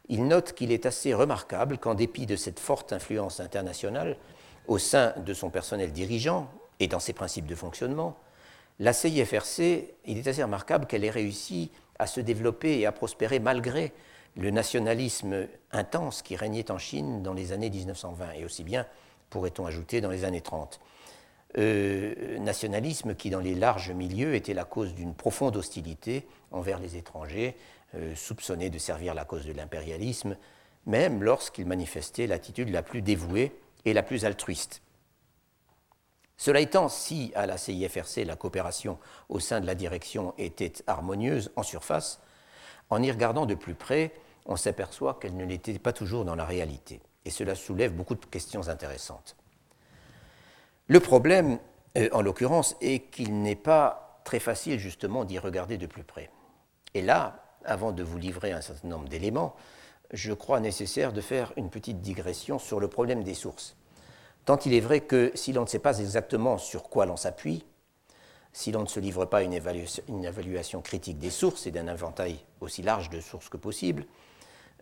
[0.09, 4.17] il note qu'il est assez remarquable qu'en dépit de cette forte influence internationale
[4.67, 6.49] au sein de son personnel dirigeant
[6.79, 8.17] et dans ses principes de fonctionnement,
[8.79, 9.59] la CIFRC,
[10.05, 13.91] il est assez remarquable qu'elle ait réussi à se développer et à prospérer malgré
[14.35, 18.85] le nationalisme intense qui régnait en Chine dans les années 1920 et aussi bien,
[19.29, 20.79] pourrait-on ajouter, dans les années 30.
[21.57, 26.97] Euh, nationalisme qui, dans les larges milieux, était la cause d'une profonde hostilité envers les
[26.97, 27.55] étrangers,
[27.95, 30.37] euh, soupçonnés de servir la cause de l'impérialisme,
[30.85, 33.53] même lorsqu'ils manifestaient l'attitude la plus dévouée
[33.85, 34.81] et la plus altruiste.
[36.37, 41.51] Cela étant, si à la CIFRC la coopération au sein de la direction était harmonieuse
[41.55, 42.21] en surface,
[42.89, 44.13] en y regardant de plus près,
[44.45, 47.01] on s'aperçoit qu'elle ne l'était pas toujours dans la réalité.
[47.25, 49.35] Et cela soulève beaucoup de questions intéressantes.
[50.87, 51.59] Le problème,
[51.97, 56.29] euh, en l'occurrence, est qu'il n'est pas très facile justement d'y regarder de plus près.
[56.93, 59.55] Et là, avant de vous livrer un certain nombre d'éléments,
[60.13, 63.75] je crois nécessaire de faire une petite digression sur le problème des sources.
[64.47, 67.65] Tant il est vrai que si l'on ne sait pas exactement sur quoi l'on s'appuie,
[68.53, 72.33] si l'on ne se livre pas à une évaluation, critique des sources et d'un inventaire
[72.61, 74.05] aussi large de sources que possible,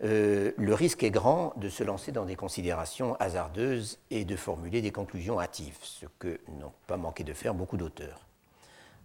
[0.03, 4.83] euh, le risque est grand de se lancer dans des considérations hasardeuses et de formuler
[4.83, 8.27] des conclusions hâtives, ce que n'ont pas manqué de faire beaucoup d'auteurs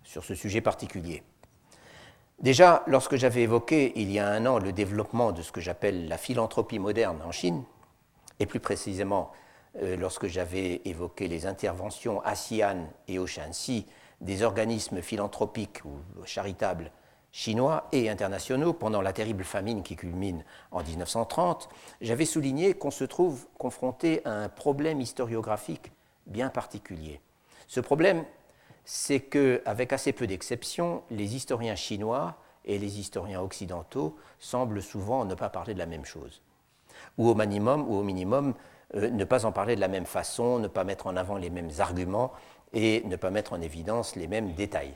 [0.05, 1.23] sur ce sujet particulier.
[2.39, 6.07] Déjà, lorsque j'avais évoqué il y a un an le développement de ce que j'appelle
[6.07, 7.65] la philanthropie moderne en Chine,
[8.41, 9.33] et plus précisément
[9.77, 13.87] euh, lorsque j'avais évoqué les interventions à Xi'an et au Shanxi
[14.21, 16.91] des organismes philanthropiques ou charitables
[17.33, 21.68] chinois et internationaux pendant la terrible famine qui culmine en 1930,
[22.01, 25.93] j'avais souligné qu'on se trouve confronté à un problème historiographique
[26.27, 27.21] bien particulier.
[27.68, 28.25] Ce problème,
[28.85, 35.35] c'est qu'avec assez peu d'exceptions, les historiens chinois et les historiens occidentaux semblent souvent ne
[35.35, 36.43] pas parler de la même chose,
[37.16, 38.55] ou au minimum, ou au minimum
[38.95, 41.51] euh, ne pas en parler de la même façon, ne pas mettre en avant les
[41.51, 42.32] mêmes arguments
[42.72, 44.95] et ne pas mettre en évidence les mêmes détails.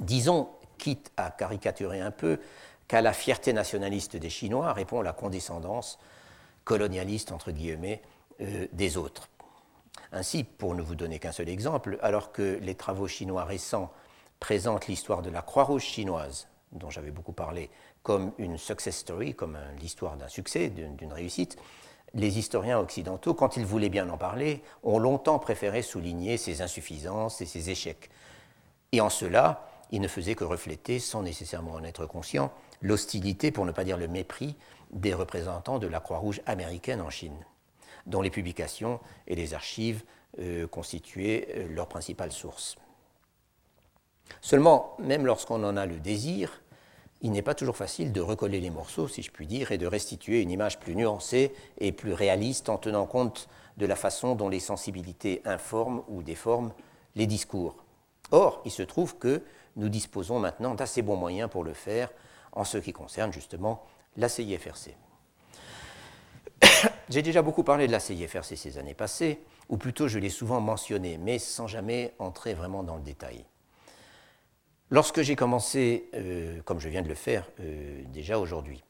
[0.00, 0.48] Disons,
[0.78, 2.40] quitte à caricaturer un peu,
[2.88, 5.98] qu'à la fierté nationaliste des Chinois répond la condescendance
[6.64, 8.02] colonialiste, entre guillemets,
[8.40, 9.28] euh, des autres.
[10.12, 13.90] Ainsi, pour ne vous donner qu'un seul exemple, alors que les travaux chinois récents
[14.40, 17.70] présentent l'histoire de la Croix-Rouge chinoise, dont j'avais beaucoup parlé,
[18.02, 21.56] comme une success story, comme l'histoire d'un succès, d'une réussite,
[22.14, 27.40] les historiens occidentaux, quand ils voulaient bien en parler, ont longtemps préféré souligner ses insuffisances
[27.40, 28.10] et ses échecs.
[28.92, 33.64] Et en cela, ils ne faisaient que refléter, sans nécessairement en être conscients, l'hostilité, pour
[33.64, 34.56] ne pas dire le mépris,
[34.90, 37.46] des représentants de la Croix-Rouge américaine en Chine,
[38.06, 40.04] dont les publications et les archives
[40.38, 42.76] euh, constituaient euh, leur principale source.
[44.40, 46.61] Seulement, même lorsqu'on en a le désir,
[47.22, 49.86] il n'est pas toujours facile de recoller les morceaux, si je puis dire, et de
[49.86, 54.48] restituer une image plus nuancée et plus réaliste en tenant compte de la façon dont
[54.48, 56.72] les sensibilités informent ou déforment
[57.14, 57.76] les discours.
[58.32, 59.42] Or, il se trouve que
[59.76, 62.10] nous disposons maintenant d'assez bons moyens pour le faire
[62.50, 63.84] en ce qui concerne justement
[64.16, 64.96] la CIFRC.
[67.08, 70.60] J'ai déjà beaucoup parlé de la CIFRC ces années passées, ou plutôt je l'ai souvent
[70.60, 73.44] mentionné, mais sans jamais entrer vraiment dans le détail.
[74.92, 78.84] Lorsque j'ai commencé, euh, comme je viens de le faire euh, déjà aujourd'hui,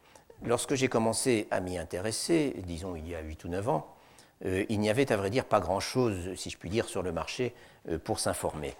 [0.44, 3.94] lorsque j'ai commencé à m'y intéresser, disons il y a 8 ou 9 ans,
[4.44, 7.12] euh, il n'y avait à vrai dire pas grand-chose, si je puis dire, sur le
[7.12, 7.54] marché
[8.02, 8.74] pour s'informer.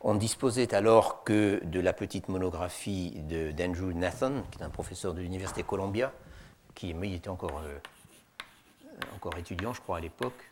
[0.00, 3.12] On ne disposait alors que de la petite monographie
[3.56, 6.12] d'Andrew Nathan, qui est un professeur de l'Université Columbia,
[6.74, 7.62] qui était encore,
[9.38, 10.50] étudiant, je crois, à l'époque,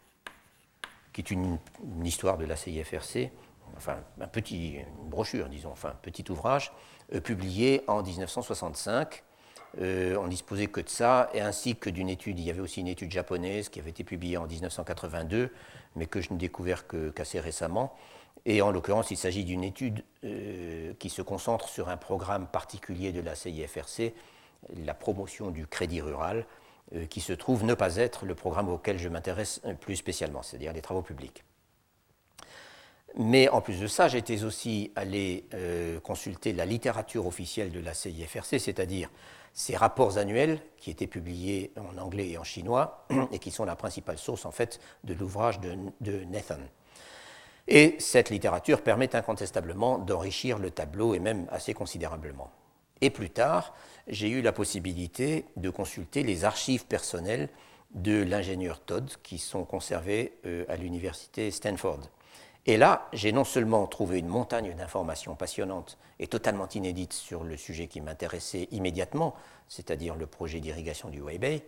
[1.13, 1.59] qui est une
[2.05, 3.33] histoire de la CIFRC,
[3.77, 6.73] enfin un petit, une brochure, disons, enfin un petit ouvrage,
[7.15, 9.23] euh, publié en 1965.
[9.81, 12.81] Euh, on disposait que de ça, et ainsi que d'une étude, il y avait aussi
[12.81, 15.53] une étude japonaise qui avait été publiée en 1982,
[15.97, 17.95] mais que je n'ai découvert qu'assez récemment.
[18.47, 23.13] Et en l'occurrence, il s'agit d'une étude euh, qui se concentre sur un programme particulier
[23.13, 24.15] de la CIFRC,
[24.75, 26.47] la promotion du crédit rural,
[27.11, 30.81] qui se trouve ne pas être le programme auquel je m'intéresse plus spécialement, c'est-à-dire les
[30.81, 31.45] travaux publics.
[33.17, 37.95] Mais en plus de ça, j'étais aussi allé euh, consulter la littérature officielle de la
[37.95, 39.11] CIFRC, c'est-à-dire
[39.53, 43.77] ces rapports annuels qui étaient publiés en anglais et en chinois et qui sont la
[43.77, 46.59] principale source en fait de l'ouvrage de, Nathan.
[47.67, 52.51] Et cette littérature permet incontestablement d'enrichir le tableau et même assez considérablement.
[53.01, 53.75] Et plus tard,
[54.07, 57.49] j'ai eu la possibilité de consulter les archives personnelles
[57.95, 62.01] de l'ingénieur Todd qui sont conservées euh, à l'université Stanford.
[62.69, 67.57] Et là, j'ai non seulement trouvé une montagne d'informations passionnantes et totalement inédites sur le
[67.57, 69.35] sujet qui m'intéressait immédiatement,
[69.69, 71.63] c'est-à-dire le projet d'irrigation du Weibei,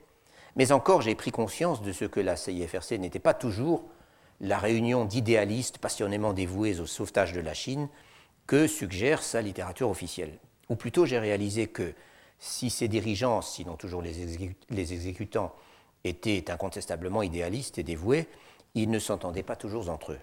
[0.57, 3.85] mais encore j'ai pris conscience de ce que la CIFRC n'était pas toujours
[4.43, 7.89] la réunion d'idéalistes passionnément dévoués au sauvetage de la Chine
[8.47, 10.39] que suggère sa littérature officielle.
[10.69, 11.95] Ou plutôt, j'ai réalisé que
[12.39, 15.55] si ces dirigeants, sinon toujours les exécutants,
[16.05, 18.29] étaient incontestablement idéalistes et dévoués,
[18.75, 20.21] ils ne s'entendaient pas toujours entre eux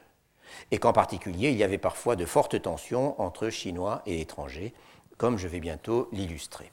[0.71, 4.73] et qu'en particulier il y avait parfois de fortes tensions entre Chinois et étrangers,
[5.17, 6.71] comme je vais bientôt l'illustrer.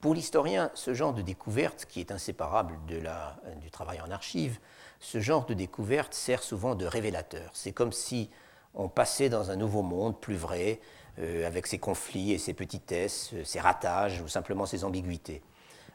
[0.00, 4.60] Pour l'historien, ce genre de découverte, qui est inséparable du travail en archives,
[5.00, 7.50] ce genre de découverte sert souvent de révélateur.
[7.54, 8.30] C'est comme si
[8.74, 10.80] on passait dans un nouveau monde plus vrai,
[11.18, 15.42] euh, avec ses conflits et ses petitesses, ses ratages ou simplement ses ambiguïtés.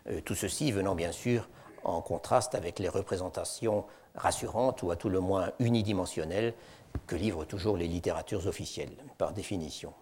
[0.09, 1.47] Euh, tout ceci venant bien sûr
[1.83, 3.85] en contraste avec les représentations
[4.15, 6.53] rassurantes ou à tout le moins unidimensionnelles
[7.07, 9.93] que livrent toujours les littératures officielles, par définition.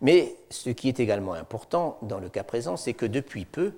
[0.00, 3.74] Mais ce qui est également important dans le cas présent, c'est que depuis peu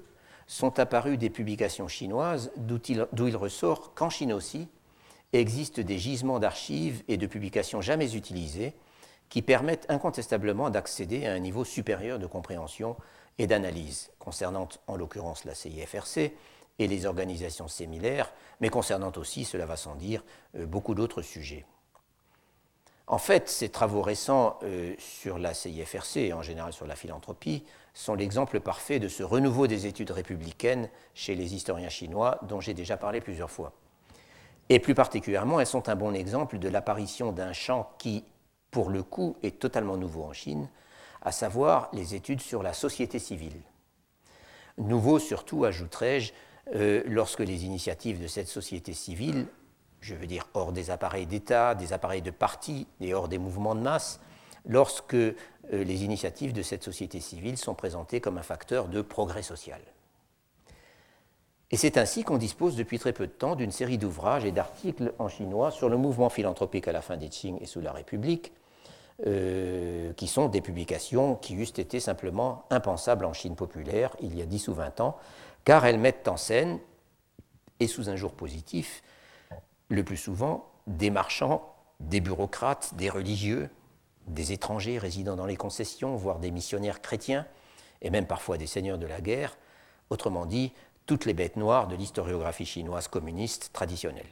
[0.47, 4.69] sont apparues des publications chinoises d'où il, ressort qu'en Chine aussi,
[5.33, 8.75] existent des gisements d'archives et de publications jamais utilisés
[9.29, 12.97] qui permettent incontestablement d'accéder à un niveau supérieur de compréhension
[13.39, 16.33] et d'analyse, concernant en l'occurrence la CIFRC
[16.83, 20.25] et les organisations similaires, mais concernant aussi, cela va sans dire,
[20.57, 21.65] euh, beaucoup d'autres sujets.
[23.07, 27.65] En fait, ces travaux récents euh, sur la CIFRC et en général sur la philanthropie
[27.95, 32.75] sont l'exemple parfait de ce renouveau des études républicaines chez les historiens chinois dont j'ai
[32.75, 33.73] déjà parlé plusieurs fois.
[34.69, 38.25] Et plus particulièrement, elles sont un bon exemple de l'apparition d'un champ qui,
[38.71, 40.69] pour le coup, est totalement nouveau en Chine,
[41.21, 43.61] à savoir les études sur la société civile.
[44.79, 46.33] Nouveau surtout, ajouterai-je,
[46.75, 49.47] euh, lorsque les initiatives de cette société civile,
[50.01, 53.75] je veux dire hors des appareils d'État, des appareils de parti et hors des mouvements
[53.75, 54.21] de masse,
[54.67, 55.35] lorsque euh,
[55.71, 59.81] les initiatives de cette société civile sont présentées comme un facteur de progrès social.
[61.71, 65.15] Et c'est ainsi qu'on dispose depuis très peu de temps d'une série d'ouvrages et d'articles
[65.19, 68.53] en chinois sur le mouvement philanthropique à la fin des Qing et sous la République,
[69.27, 74.43] euh, qui sont des publications qui eussent été simplement impensables en Chine populaire il y
[74.43, 75.17] a 10 ou 20 ans,
[75.65, 76.79] car elles mettent en scène,
[77.81, 79.03] et sous un jour positif,
[79.89, 83.71] le plus souvent des marchands, des bureaucrates, des religieux,
[84.27, 87.47] des étrangers résidant dans les concessions, voire des missionnaires chrétiens,
[88.01, 89.57] et même parfois des seigneurs de la guerre,
[90.11, 90.73] autrement dit,
[91.07, 94.27] toutes les bêtes noires de l'historiographie chinoise communiste traditionnelle.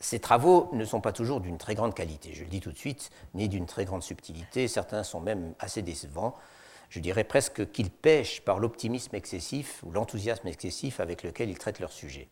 [0.00, 2.78] Ces travaux ne sont pas toujours d'une très grande qualité, je le dis tout de
[2.78, 6.34] suite, ni d'une très grande subtilité, certains sont même assez décevants.
[6.92, 11.80] Je dirais presque qu'ils pêchent par l'optimisme excessif ou l'enthousiasme excessif avec lequel ils traitent
[11.80, 12.28] leur sujet.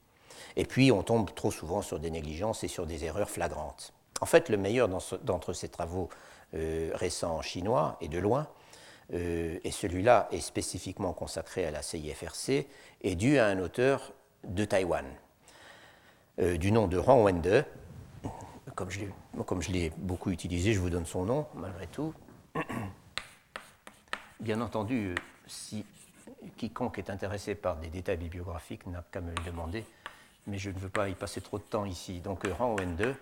[0.55, 3.95] Et puis on tombe trop souvent sur des négligences et sur des erreurs flagrantes.
[4.21, 4.87] En fait, le meilleur
[5.23, 6.11] d'entre ces travaux
[6.53, 8.49] euh, récents chinois, et de loin,
[9.15, 12.67] euh, et celui-là est spécifiquement consacré à la CIFRC,
[13.01, 14.13] est dû à un auteur
[14.45, 15.07] de Taïwan,
[16.39, 17.65] euh, du nom de Rang Wende.
[18.75, 18.91] Comme
[19.63, 22.13] je l'ai beaucoup utilisé, je vous donne son nom, malgré tout.
[24.41, 25.15] Bien entendu,
[25.47, 25.85] si
[26.57, 29.85] quiconque est intéressé par des détails bibliographiques n'a qu'à me le demander,
[30.47, 32.21] mais je ne veux pas y passer trop de temps ici.
[32.21, 33.15] Donc euh, Rang Wende,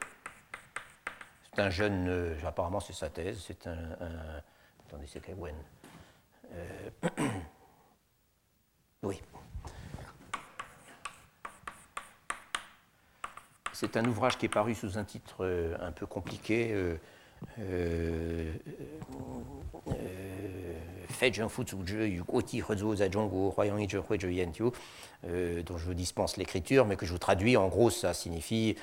[1.52, 3.76] c'est un jeune, euh, apparemment c'est sa thèse, c'est un,
[4.86, 5.54] Attendez, c'est Wen.
[9.02, 9.20] oui.
[13.72, 16.72] C'est un ouvrage qui est paru sous un titre euh, un peu compliqué.
[16.72, 16.96] Euh,
[25.26, 27.56] euh, dont je vous dispense l'écriture, mais que je vous traduis.
[27.56, 28.76] En gros, ça signifie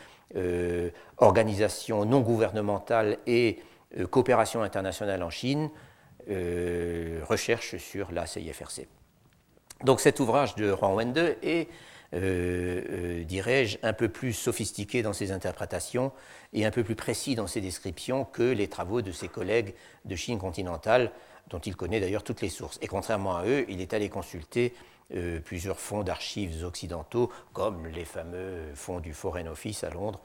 [1.18, 3.60] organisation non gouvernementale et
[4.10, 5.70] coopération internationale en Chine,
[6.28, 8.88] recherche sur la CIFRC.
[9.84, 11.70] Donc cet ouvrage de Huang Wende est
[12.16, 16.14] euh, euh, dirais-je, un peu plus sophistiqué dans ses interprétations
[16.54, 19.74] et un peu plus précis dans ses descriptions que les travaux de ses collègues
[20.06, 21.12] de Chine continentale,
[21.50, 22.80] dont il connaît d'ailleurs toutes les sources.
[22.82, 24.74] Et contrairement à eux, il est allé consulter
[25.14, 30.22] euh, plusieurs fonds d'archives occidentaux, comme les fameux fonds du Foreign Office à Londres,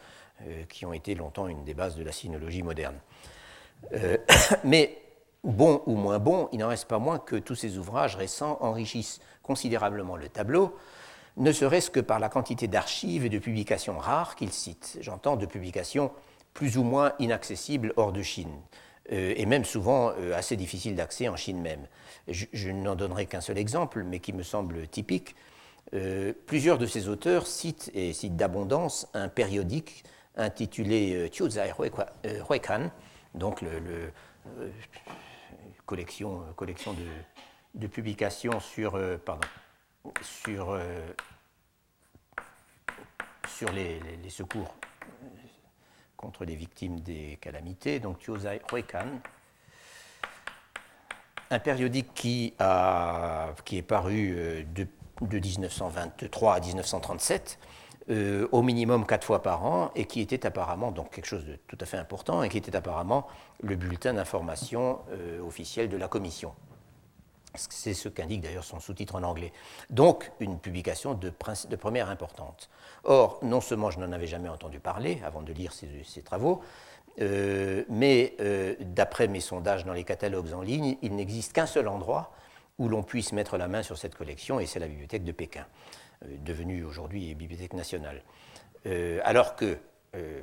[0.70, 2.98] qui ont été longtemps une des bases de la sinologie moderne.
[4.64, 4.96] mais
[5.44, 9.20] bon ou moins bon, il n'en reste pas moins que tous ces ouvrages récents enrichissent
[9.42, 10.76] considérablement le tableau,
[11.36, 14.98] ne serait-ce que par la quantité d'archives et de publications rares qu'il cite.
[15.00, 16.10] J'entends de publications
[16.54, 18.58] plus ou moins inaccessibles hors de Chine, euh,
[19.08, 21.86] et même souvent euh, assez difficiles d'accès en Chine même.
[22.28, 25.34] Je, n'en donnerai qu'un seul exemple, mais qui me semble typique.
[25.94, 30.04] Euh, plusieurs de ces auteurs citent, et citent d'abondance, un périodique
[30.36, 31.72] intitulé Tiuzai
[32.48, 32.90] Huikan,
[33.34, 34.12] donc le,
[35.86, 36.94] collection, collection
[37.74, 39.18] de, publications euh,
[43.48, 44.72] sur les, secours
[46.20, 49.06] contre les victimes des calamités, donc Tiozai Huekan,
[51.50, 54.86] un périodique qui, est paru euh, de,
[55.22, 57.58] de 1923 à 1937,
[58.10, 61.58] euh, au minimum quatre fois par an, et qui était apparemment, donc quelque chose de
[61.66, 63.26] tout à fait important, et qui était apparemment
[63.62, 64.98] le bulletin d'information
[65.42, 66.52] officiel de la Commission.
[67.54, 69.52] C'est ce qu'indique d'ailleurs son sous-titre en anglais.
[69.90, 72.70] Donc, une publication de, première importance.
[73.04, 76.62] Or, non seulement je n'en avais jamais entendu parler avant de lire ces, travaux,
[77.20, 81.88] euh, mais euh, d'après mes sondages dans les catalogues en ligne, il n'existe qu'un seul
[81.88, 82.32] endroit
[82.78, 85.66] où l'on puisse mettre la main sur cette collection, et c'est la bibliothèque de Pékin,
[86.24, 88.22] euh, devenue aujourd'hui bibliothèque nationale.
[89.24, 89.76] alors que,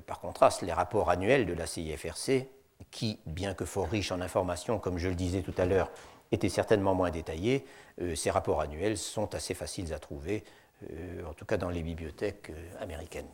[0.05, 2.47] par contraste, les rapports annuels de la CIFRC,
[2.91, 5.89] qui, bien que fort riches en informations, comme je le disais tout à l'heure,
[6.32, 7.66] étaient certainement moins détaillés.
[8.02, 10.44] Euh, ces rapports annuels sont assez faciles à trouver,
[10.92, 13.28] euh, en tout cas dans les bibliothèques euh, américaines.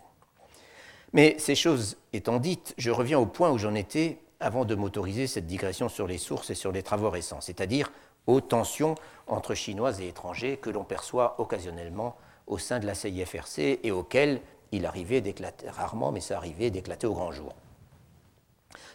[1.14, 5.28] Mais ces choses étant dites, je reviens au point où j'en étais avant de m'autoriser
[5.28, 7.92] cette digression sur les sources et sur les travaux récents, c'est-à-dire
[8.28, 8.96] aux tensions
[9.28, 12.16] entre Chinois et étrangers que l'on perçoit occasionnellement
[12.48, 14.42] au sein de la CIFRC et auxquelles
[14.72, 17.54] il arrivait d'éclater, rarement, mais ça arrivait d'éclater au grand jour.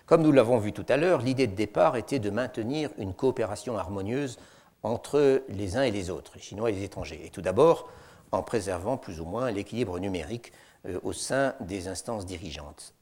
[0.09, 3.77] Comme nous l'avons vu tout à l'heure, l'idée de départ était de maintenir une coopération
[3.77, 4.39] harmonieuse
[4.83, 7.21] entre les uns et les autres, les Chinois et les étrangers.
[7.27, 7.91] Et tout d'abord,
[8.33, 10.51] en préservant plus ou moins l'équilibre numérique
[10.87, 12.95] euh, au sein des instances dirigeantes.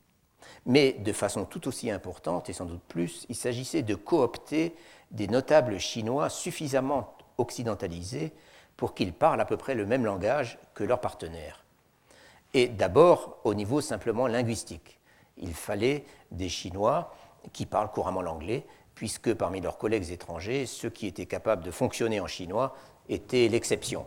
[0.65, 4.75] Mais de façon tout aussi importante, et sans doute plus, il s'agissait de coopter
[5.13, 8.33] des notables chinois suffisamment occidentalisés
[8.77, 11.65] pour qu'ils parlent à peu près le même langage que leurs partenaires.
[12.53, 14.96] Et d'abord au niveau simplement linguistique.
[15.39, 17.15] Il fallait des Chinois
[17.53, 22.19] qui parlent couramment l'anglais, puisque parmi leurs collègues étrangers, ceux qui étaient capables de fonctionner
[22.21, 22.75] en chinois
[23.09, 24.07] étaient l'exception.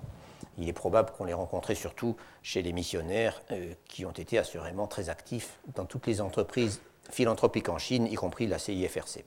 [0.57, 4.87] Il est probable qu'on les rencontrait surtout chez les missionnaires euh, qui ont été assurément
[4.87, 9.23] très actifs dans toutes les entreprises philanthropiques en Chine, y compris la CIFRC.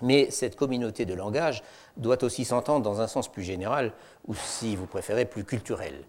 [0.00, 1.62] Mais cette communauté de langage
[1.96, 3.92] doit aussi s'entendre dans un sens plus général,
[4.26, 6.04] ou si vous préférez, plus culturel.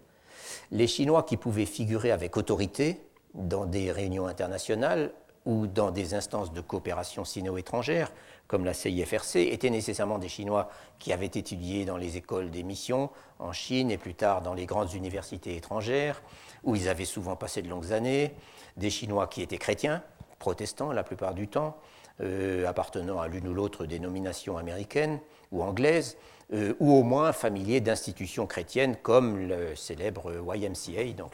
[0.70, 3.00] Les Chinois qui pouvaient figurer avec autorité
[3.34, 5.12] dans des réunions internationales
[5.44, 8.10] ou dans des instances de coopération sino-étrangère,
[8.46, 13.10] comme la CIFRC, étaient nécessairement des Chinois qui avaient étudié dans les écoles des missions
[13.38, 16.22] en Chine et plus tard dans les grandes universités étrangères,
[16.62, 18.34] où ils avaient souvent passé de longues années,
[18.76, 20.02] des Chinois qui étaient chrétiens,
[20.38, 21.76] protestants la plupart du temps,
[22.20, 25.18] euh, appartenant à l'une ou l'autre dénomination américaine
[25.54, 26.16] ou anglaise,
[26.52, 31.32] euh, ou au moins familiers d'institutions chrétiennes comme le célèbre YMCA, donc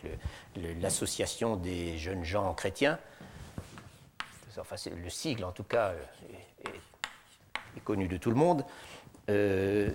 [0.81, 2.99] l'association des jeunes gens chrétiens.
[4.59, 5.95] Enfin, le sigle, en tout cas,
[6.65, 8.65] est, connu de tout le monde.
[9.31, 9.91] Euh,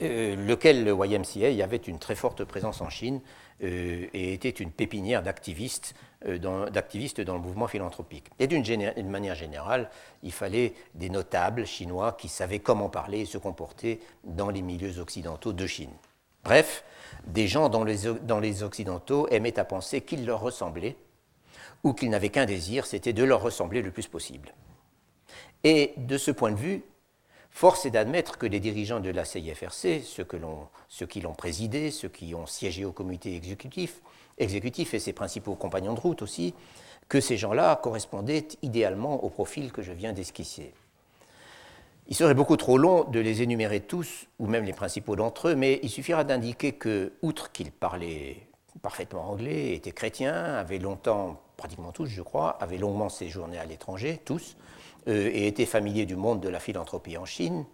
[0.00, 3.20] lequel le YMCA avait une très forte présence en Chine
[3.60, 5.94] et était une pépinière d'activistes
[6.26, 8.30] euh, d'activistes dans le mouvement philanthropique.
[8.38, 9.90] Et d'une manière générale,
[10.22, 14.98] il fallait des notables chinois qui savaient comment parler et se comporter dans les milieux
[14.98, 15.90] occidentaux de Chine.
[16.42, 16.84] Bref,
[17.26, 17.84] des gens dont
[18.22, 20.96] dans les Occidentaux aimaient à penser qu'ils leur ressemblaient,
[21.84, 24.54] ou qu'ils n'avaient qu'un désir, c'était de leur ressembler le plus possible.
[25.64, 26.82] Et de ce point de vue,
[27.56, 32.34] force est d'admettre que les dirigeants de la CIFRC, ceux, qui l'ont présidé, ceux qui
[32.34, 34.02] ont siégé au comité exécutif,
[34.36, 36.52] exécutif et ses principaux compagnons de route aussi,
[37.08, 40.74] que ces gens-là correspondaient idéalement au profil que je viens d'esquisser.
[42.08, 45.54] Il serait beaucoup trop long de les énumérer tous, ou même les principaux d'entre eux,
[45.54, 48.36] mais il suffira d'indiquer que, outre qu'ils parlaient
[48.82, 54.20] parfaitement anglais, étaient chrétiens, avaient longtemps, pratiquement tous je crois, avaient longuement séjourné à l'étranger,
[54.26, 54.58] tous,
[55.06, 57.64] et étaient familiers du monde de la philanthropie en Chine,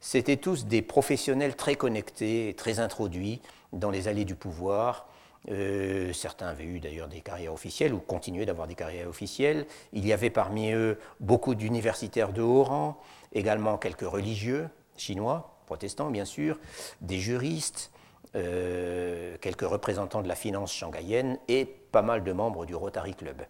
[0.00, 3.40] c'étaient tous des professionnels très connectés, très introduits
[3.72, 5.08] dans les allées du pouvoir,
[5.50, 9.66] euh, certains avaient eu d'ailleurs des carrières officielles ou continuaient d'avoir des carrières officielles.
[9.92, 12.98] Il y avait parmi eux beaucoup d'universitaires de haut rang,
[13.32, 16.58] également quelques religieux chinois, protestants bien sûr,
[17.00, 17.90] des juristes,
[18.34, 23.42] euh, quelques représentants de la finance shanghaïenne et pas mal de membres du Rotary Club.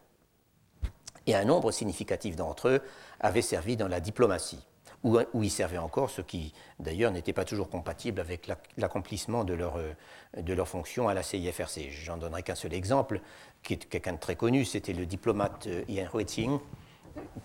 [1.29, 2.81] Et un nombre significatif d'entre eux
[3.20, 4.66] avaient servi dans la diplomatie
[5.05, 9.76] où, ils servaient encore, ce qui d'ailleurs n'était pas toujours compatible avec l'accomplissement de leur,
[9.76, 9.93] euh,
[10.37, 11.91] de leur fonction à la CIFRC.
[11.91, 13.20] J'en donnerai qu'un seul exemple,
[13.62, 16.59] qui est quelqu'un de très connu, c'était le diplomate euh, Ian Huiting,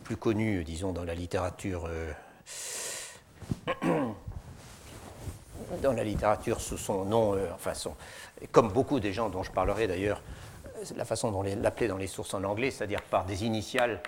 [0.03, 1.87] plus connu, disons, dans la littérature.
[1.87, 2.11] Euh,
[5.83, 7.73] dans la littérature sous son nom, enfin
[8.51, 10.21] comme beaucoup des gens dont je parlerai d'ailleurs,
[10.95, 14.01] la façon dont l'appelait dans les sources en anglais, c'est-à-dire par des initiales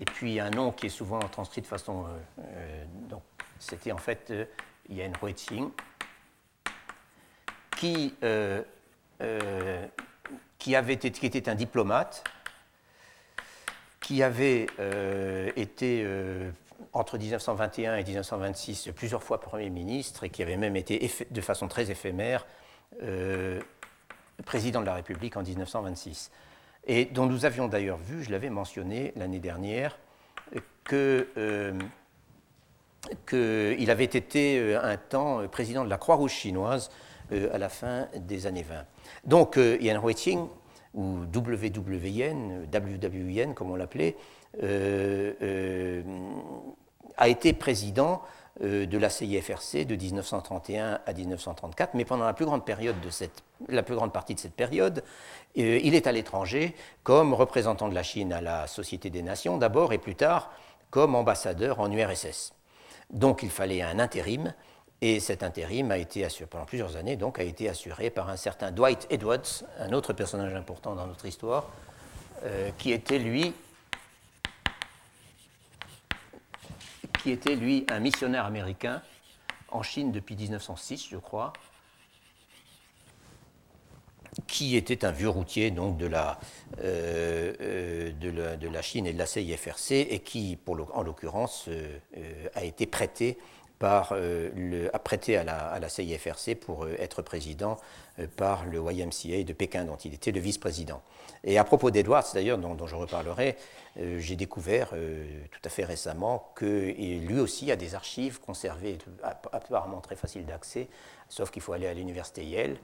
[0.00, 2.04] et puis un nom qui est souvent transcrit de façon.
[2.04, 2.08] Euh,
[2.40, 3.22] euh, donc,
[3.58, 4.46] c'était en fait euh,
[4.88, 5.70] Yen Huiqing,
[7.76, 8.14] qui,
[10.58, 12.24] qui, avait été, qui était un diplomate,
[14.00, 14.66] qui avait
[15.56, 16.06] été
[16.92, 21.68] entre 1921 et 1926 plusieurs fois Premier ministre et qui avait même été de façon
[21.68, 22.44] très éphémère
[24.44, 26.30] président de la République en 1926
[26.86, 29.98] et dont nous avions d'ailleurs vu, je l'avais mentionné l'année dernière,
[30.88, 31.74] qu'il euh,
[33.88, 36.90] avait été euh, un temps président de la Croix-Rouge chinoise
[37.32, 38.84] euh, à la fin des années 20.
[39.24, 40.48] Donc Yan Huiqing,
[40.92, 44.16] ou WWN, WWN comme on l'appelait,
[47.16, 48.22] a été président
[48.62, 53.10] euh, de la CIFRC de 1931 à 1934, mais pendant la plus grande, période de
[53.10, 55.04] cette, la plus grande partie de cette période,
[55.58, 59.56] euh, il est à l'étranger comme représentant de la Chine à la Société des Nations
[59.56, 60.50] d'abord et plus tard
[60.90, 62.52] comme ambassadeur en URSS.
[63.10, 64.52] Donc il fallait un intérim
[65.02, 68.36] Et cet intérim a été assuré pendant plusieurs années, donc a été assuré par un
[68.36, 71.68] certain Dwight Edwards, un autre personnage important dans notre histoire,
[72.44, 73.54] euh, qui était lui
[77.22, 79.02] qui était lui un missionnaire américain
[79.68, 81.52] en Chine depuis 1906, je crois,
[84.46, 86.38] qui était un vieux routier donc, de, la,
[86.82, 90.58] euh, euh, Chine et de la CIFRC et qui,
[90.92, 91.68] en l'occurrence,
[92.54, 93.38] a été prêté
[93.80, 97.78] par, euh, le, prêté à la, à la, CIFRC pour euh, être président
[98.18, 101.00] euh, par le YMCA de Pékin, dont il était le vice-président.
[101.44, 103.56] Et à propos d'Edwards, d'ailleurs, dont, je reparlerai,
[103.96, 108.98] j'ai découvert tout à fait récemment que lui aussi a des archives conservées,
[109.50, 110.88] apparemment très faciles d'accès,
[111.30, 112.76] sauf qu'il faut aller à l'université Yale,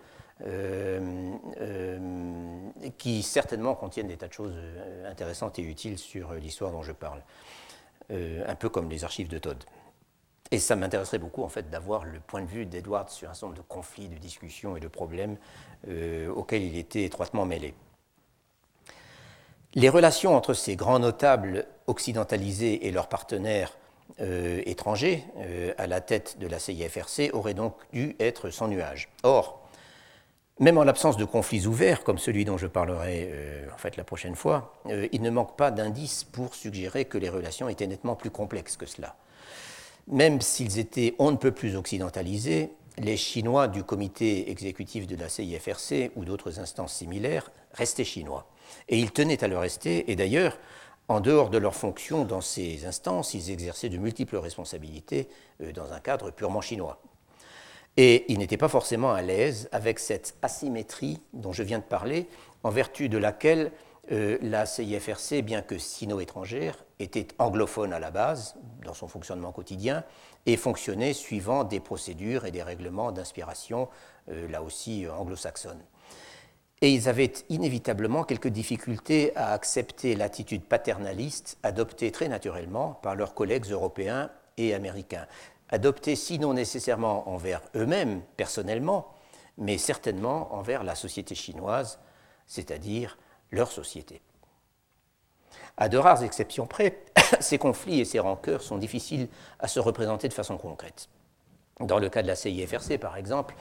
[2.97, 4.57] qui certainement contiennent des tas de choses
[5.05, 7.23] intéressantes et utiles sur l'histoire dont je parle,
[8.11, 9.63] un peu comme les archives de Todd.
[10.51, 13.49] Et ça m'intéresserait beaucoup en fait d'avoir le point de vue d'Edward sur un certain
[13.49, 15.37] nombre de conflits, de discussions et de problèmes
[15.89, 17.75] euh, auxquels il était étroitement mêlé.
[19.75, 23.77] Les relations entre ces grands notables occidentalisés et leurs partenaires
[24.21, 29.09] euh, étrangers euh, à la tête de la CIFRC auraient donc dû être sans nuage.
[29.25, 29.69] Or,
[30.61, 34.35] même en l'absence de conflits ouverts, comme celui dont je parlerai en fait la prochaine
[34.35, 34.73] fois,
[35.13, 38.87] il ne manque pas d'indices pour suggérer que les relations étaient nettement plus complexes que
[38.87, 39.17] cela.
[40.09, 45.29] Même s'ils étaient on ne peut plus occidentalisés, les Chinois du comité exécutif de la
[45.29, 48.49] CIFRC ou d'autres instances similaires restaient chinois.
[48.89, 50.59] Et ils tenaient à le rester, et d'ailleurs,
[51.09, 55.29] en dehors de leurs fonctions dans ces instances, ils exerçaient de multiples responsabilités
[55.61, 57.01] euh, dans un cadre purement chinois.
[57.97, 62.29] Et ils n'étaient pas forcément à l'aise avec cette asymétrie dont je viens de parler,
[62.63, 63.73] en vertu de laquelle
[64.13, 70.05] euh, la CIFRC, bien que sino-étrangère, était anglophone à la base, dans son fonctionnement quotidien,
[70.47, 73.89] et fonctionnait suivant des procédures et des règlements d'inspiration,
[74.31, 75.83] euh, là aussi anglo-saxonnes.
[76.83, 83.35] Et ils avaient inévitablement quelques difficultés à accepter l'attitude paternaliste adoptée très naturellement par leurs
[83.35, 85.27] collègues européens et américains,
[85.71, 89.09] adoptée sinon nécessairement envers eux-mêmes personnellement,
[89.59, 91.99] mais certainement envers la société chinoise,
[92.47, 93.17] c'est-à-dire
[93.51, 94.21] leur société.
[95.77, 96.99] À de rares exceptions près,
[97.41, 101.09] ces conflits et ces rancœurs sont difficiles à se représenter de façon concrète.
[101.81, 103.55] Dans le cas de la CIFRC, par exemple,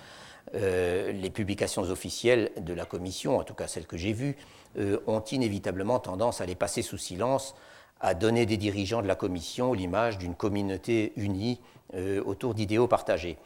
[0.53, 4.37] euh, les publications officielles de la Commission, en tout cas celles que j'ai vues,
[4.77, 7.55] euh, ont inévitablement tendance à les passer sous silence,
[7.99, 11.59] à donner des dirigeants de la Commission l'image d'une communauté unie
[11.95, 13.37] euh, autour d'idéaux partagés.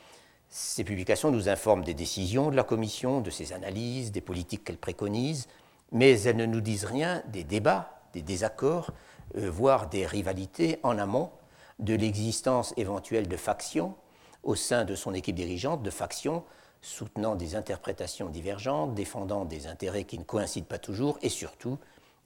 [0.49, 4.78] Ces publications nous informent des décisions de la Commission, de ses analyses, des politiques qu'elle
[4.78, 5.47] préconise,
[5.91, 8.91] mais elles ne nous disent rien des débats, des désaccords,
[9.38, 11.32] euh, voire des rivalités en amont
[11.80, 13.95] de l'existence éventuelle de factions
[14.43, 16.43] au sein de son équipe dirigeante, de factions
[16.82, 21.78] soutenant des interprétations divergentes, défendant des intérêts qui ne coïncident pas toujours et surtout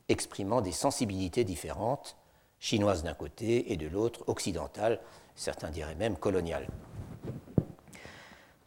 [0.09, 2.17] exprimant des sensibilités différentes,
[2.59, 4.99] chinoises d'un côté et de l'autre occidentales,
[5.35, 6.67] certains diraient même coloniales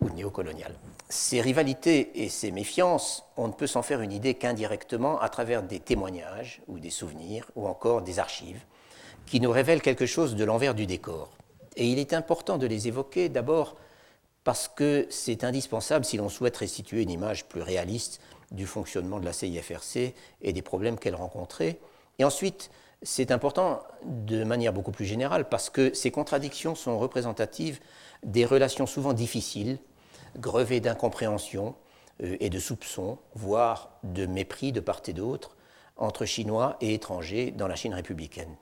[0.01, 0.77] ou néocoloniales.
[1.09, 5.62] Ces rivalités et ces méfiances, on ne peut s'en faire une idée qu'indirectement à travers
[5.62, 8.64] des témoignages ou des souvenirs ou encore des archives
[9.24, 11.30] qui nous révèlent quelque chose de l'envers du décor.
[11.76, 13.76] Et il est important de les évoquer d'abord
[14.42, 19.24] parce que c'est indispensable si l'on souhaite restituer une image plus réaliste du fonctionnement de
[19.24, 21.78] la CIFRC et des problèmes qu'elle rencontrait.
[22.18, 22.70] Et ensuite,
[23.02, 27.80] c'est important de manière beaucoup plus générale parce que ces contradictions sont représentatives
[28.24, 29.78] des relations souvent difficiles
[30.38, 31.75] grevé d'incompréhension
[32.22, 35.57] euh, et de soupçons, voire de mépris de part et d'autre,
[35.96, 38.57] entre Chinois et étrangers dans la Chine républicaine.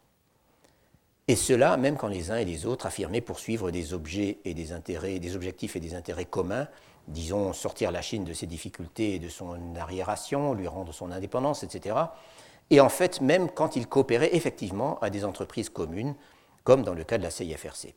[1.26, 4.72] Et cela, même quand les uns et les autres affirmaient poursuivre des objets et des
[4.72, 6.68] intérêts, des objectifs et des intérêts communs,
[7.09, 11.62] disons sortir la Chine de ses difficultés et de son arriération, lui rendre son indépendance,
[11.62, 11.96] etc.
[12.70, 16.14] Et en fait, même quand ils coopéraient effectivement à des entreprises communes,
[16.62, 17.94] comme dans le cas de la CIFRC.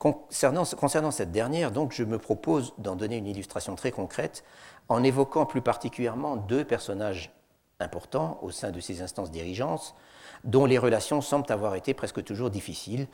[0.00, 0.64] Concernant,
[1.10, 4.44] cette dernière, je me propose d'en donner une illustration très concrète
[4.88, 7.30] en évoquant plus particulièrement deux personnages
[7.80, 9.94] importants au sein de ces instances dirigeantes,
[10.44, 13.08] dont les relations semblent avoir été presque toujours difficiles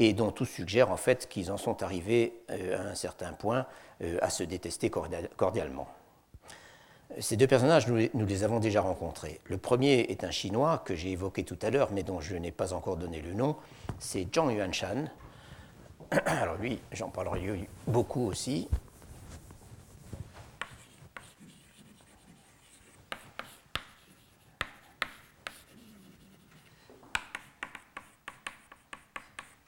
[0.00, 3.66] et dont tout suggère en fait qu'ils en sont arrivés euh, à un certain point
[4.02, 5.86] euh, à se détester cordialement.
[7.20, 9.38] Ces deux personnages, nous les avons déjà rencontrés.
[9.44, 12.50] Le premier est un Chinois que j'ai évoqué tout à l'heure, mais dont je n'ai
[12.50, 13.54] pas encore donné le nom.
[14.00, 15.04] C'est Zhang Yuanshan,
[16.26, 18.68] alors lui, j'en parlerai beaucoup aussi.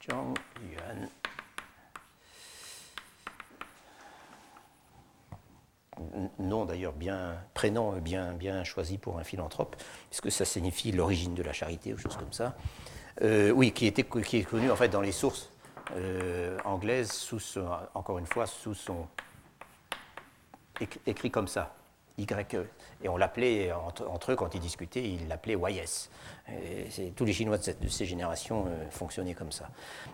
[0.07, 1.09] Zhang Yuan.
[6.37, 9.75] Nom d'ailleurs bien, prénom bien, bien choisi pour un philanthrope,
[10.09, 12.55] puisque ça signifie l'origine de la charité ou choses comme ça.
[13.23, 15.49] Euh, oui, qui, était, qui est connu en fait dans les sources
[15.95, 17.39] euh, anglaises, sous
[17.93, 19.07] encore une fois, sous son.
[21.05, 21.75] écrit comme ça,
[22.17, 22.65] YE.
[23.03, 26.09] Et on l'appelait, entre, eux, quand ils discutaient, ils l'appelaient YS.
[27.15, 29.69] tous les Chinois de, ces générations euh, fonctionnaient comme ça.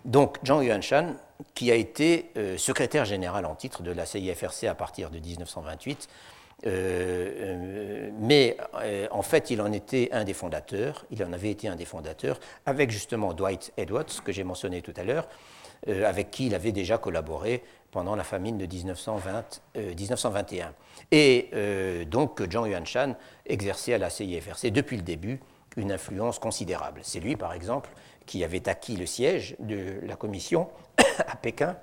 [0.06, 1.16] Donc, Zhang Yuanshan,
[1.54, 6.10] qui a été euh, secrétaire général en titre de la CIFRC à partir de 1928,
[6.68, 8.56] euh, mais
[9.10, 12.40] en fait, il en était un des fondateurs, il en avait été un des fondateurs,
[12.68, 15.28] avec justement Dwight Edwards, que j'ai mentionné tout à l'heure,
[15.88, 20.66] avec qui il avait déjà collaboré pendant la famine de 1920, 1921.
[20.66, 20.70] Euh,
[21.12, 25.40] Et euh, donc Zhang Yuanshan exerçait à la CIFRC depuis le début
[25.78, 27.02] une influence considérable.
[27.04, 27.90] C'est lui, par exemple,
[28.26, 30.70] qui avait acquis le siège de la commission
[31.28, 31.78] à Pékin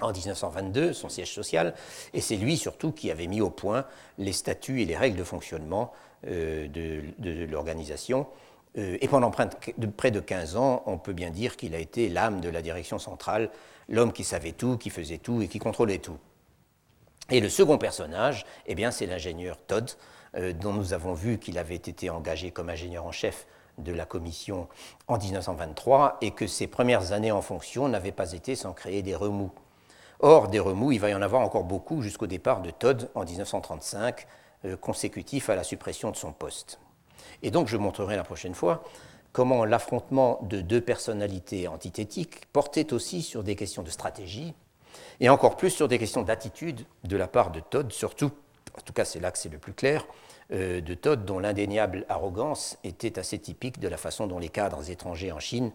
[0.00, 1.74] en 1922, son siège social,
[2.12, 3.86] et c'est lui surtout qui avait mis au point
[4.18, 5.92] les statuts et les règles de fonctionnement
[6.26, 8.26] euh, de, l'organisation.
[8.76, 12.50] Et pendant près de 15 ans, on peut bien dire qu'il a été l'âme de
[12.50, 13.50] la direction centrale
[13.88, 16.18] l'homme qui savait tout, qui faisait tout et qui contrôlait tout.
[17.30, 19.90] Et le second personnage, eh bien, c'est l'ingénieur Todd,
[20.36, 23.46] euh, dont nous avons vu qu'il avait été engagé comme ingénieur en chef
[23.78, 24.68] de la commission
[25.06, 29.14] en 1923 et que ses premières années en fonction n'avaient pas été sans créer des
[29.14, 29.52] remous.
[30.20, 33.24] Or, des remous, il va y en avoir encore beaucoup jusqu'au départ de Todd en
[33.24, 34.26] 1935,
[34.64, 36.78] euh, consécutif à la suppression de son poste.
[37.42, 38.84] Et donc, je montrerai la prochaine fois
[39.32, 44.54] comment l'affrontement de deux personnalités antithétiques portait aussi sur des questions de stratégie,
[45.20, 48.30] et encore plus sur des questions d'attitude de la part de Todd, surtout,
[48.76, 50.06] en tout cas c'est là que c'est le plus clair,
[50.52, 54.90] euh, de Todd dont l'indéniable arrogance était assez typique de la façon dont les cadres
[54.90, 55.72] étrangers en Chine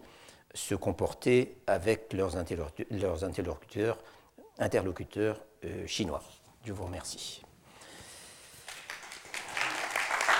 [0.54, 2.36] se comportaient avec leurs,
[4.58, 6.22] interlocuteurs, euh, chinois.
[6.64, 7.41] Je vous remercie.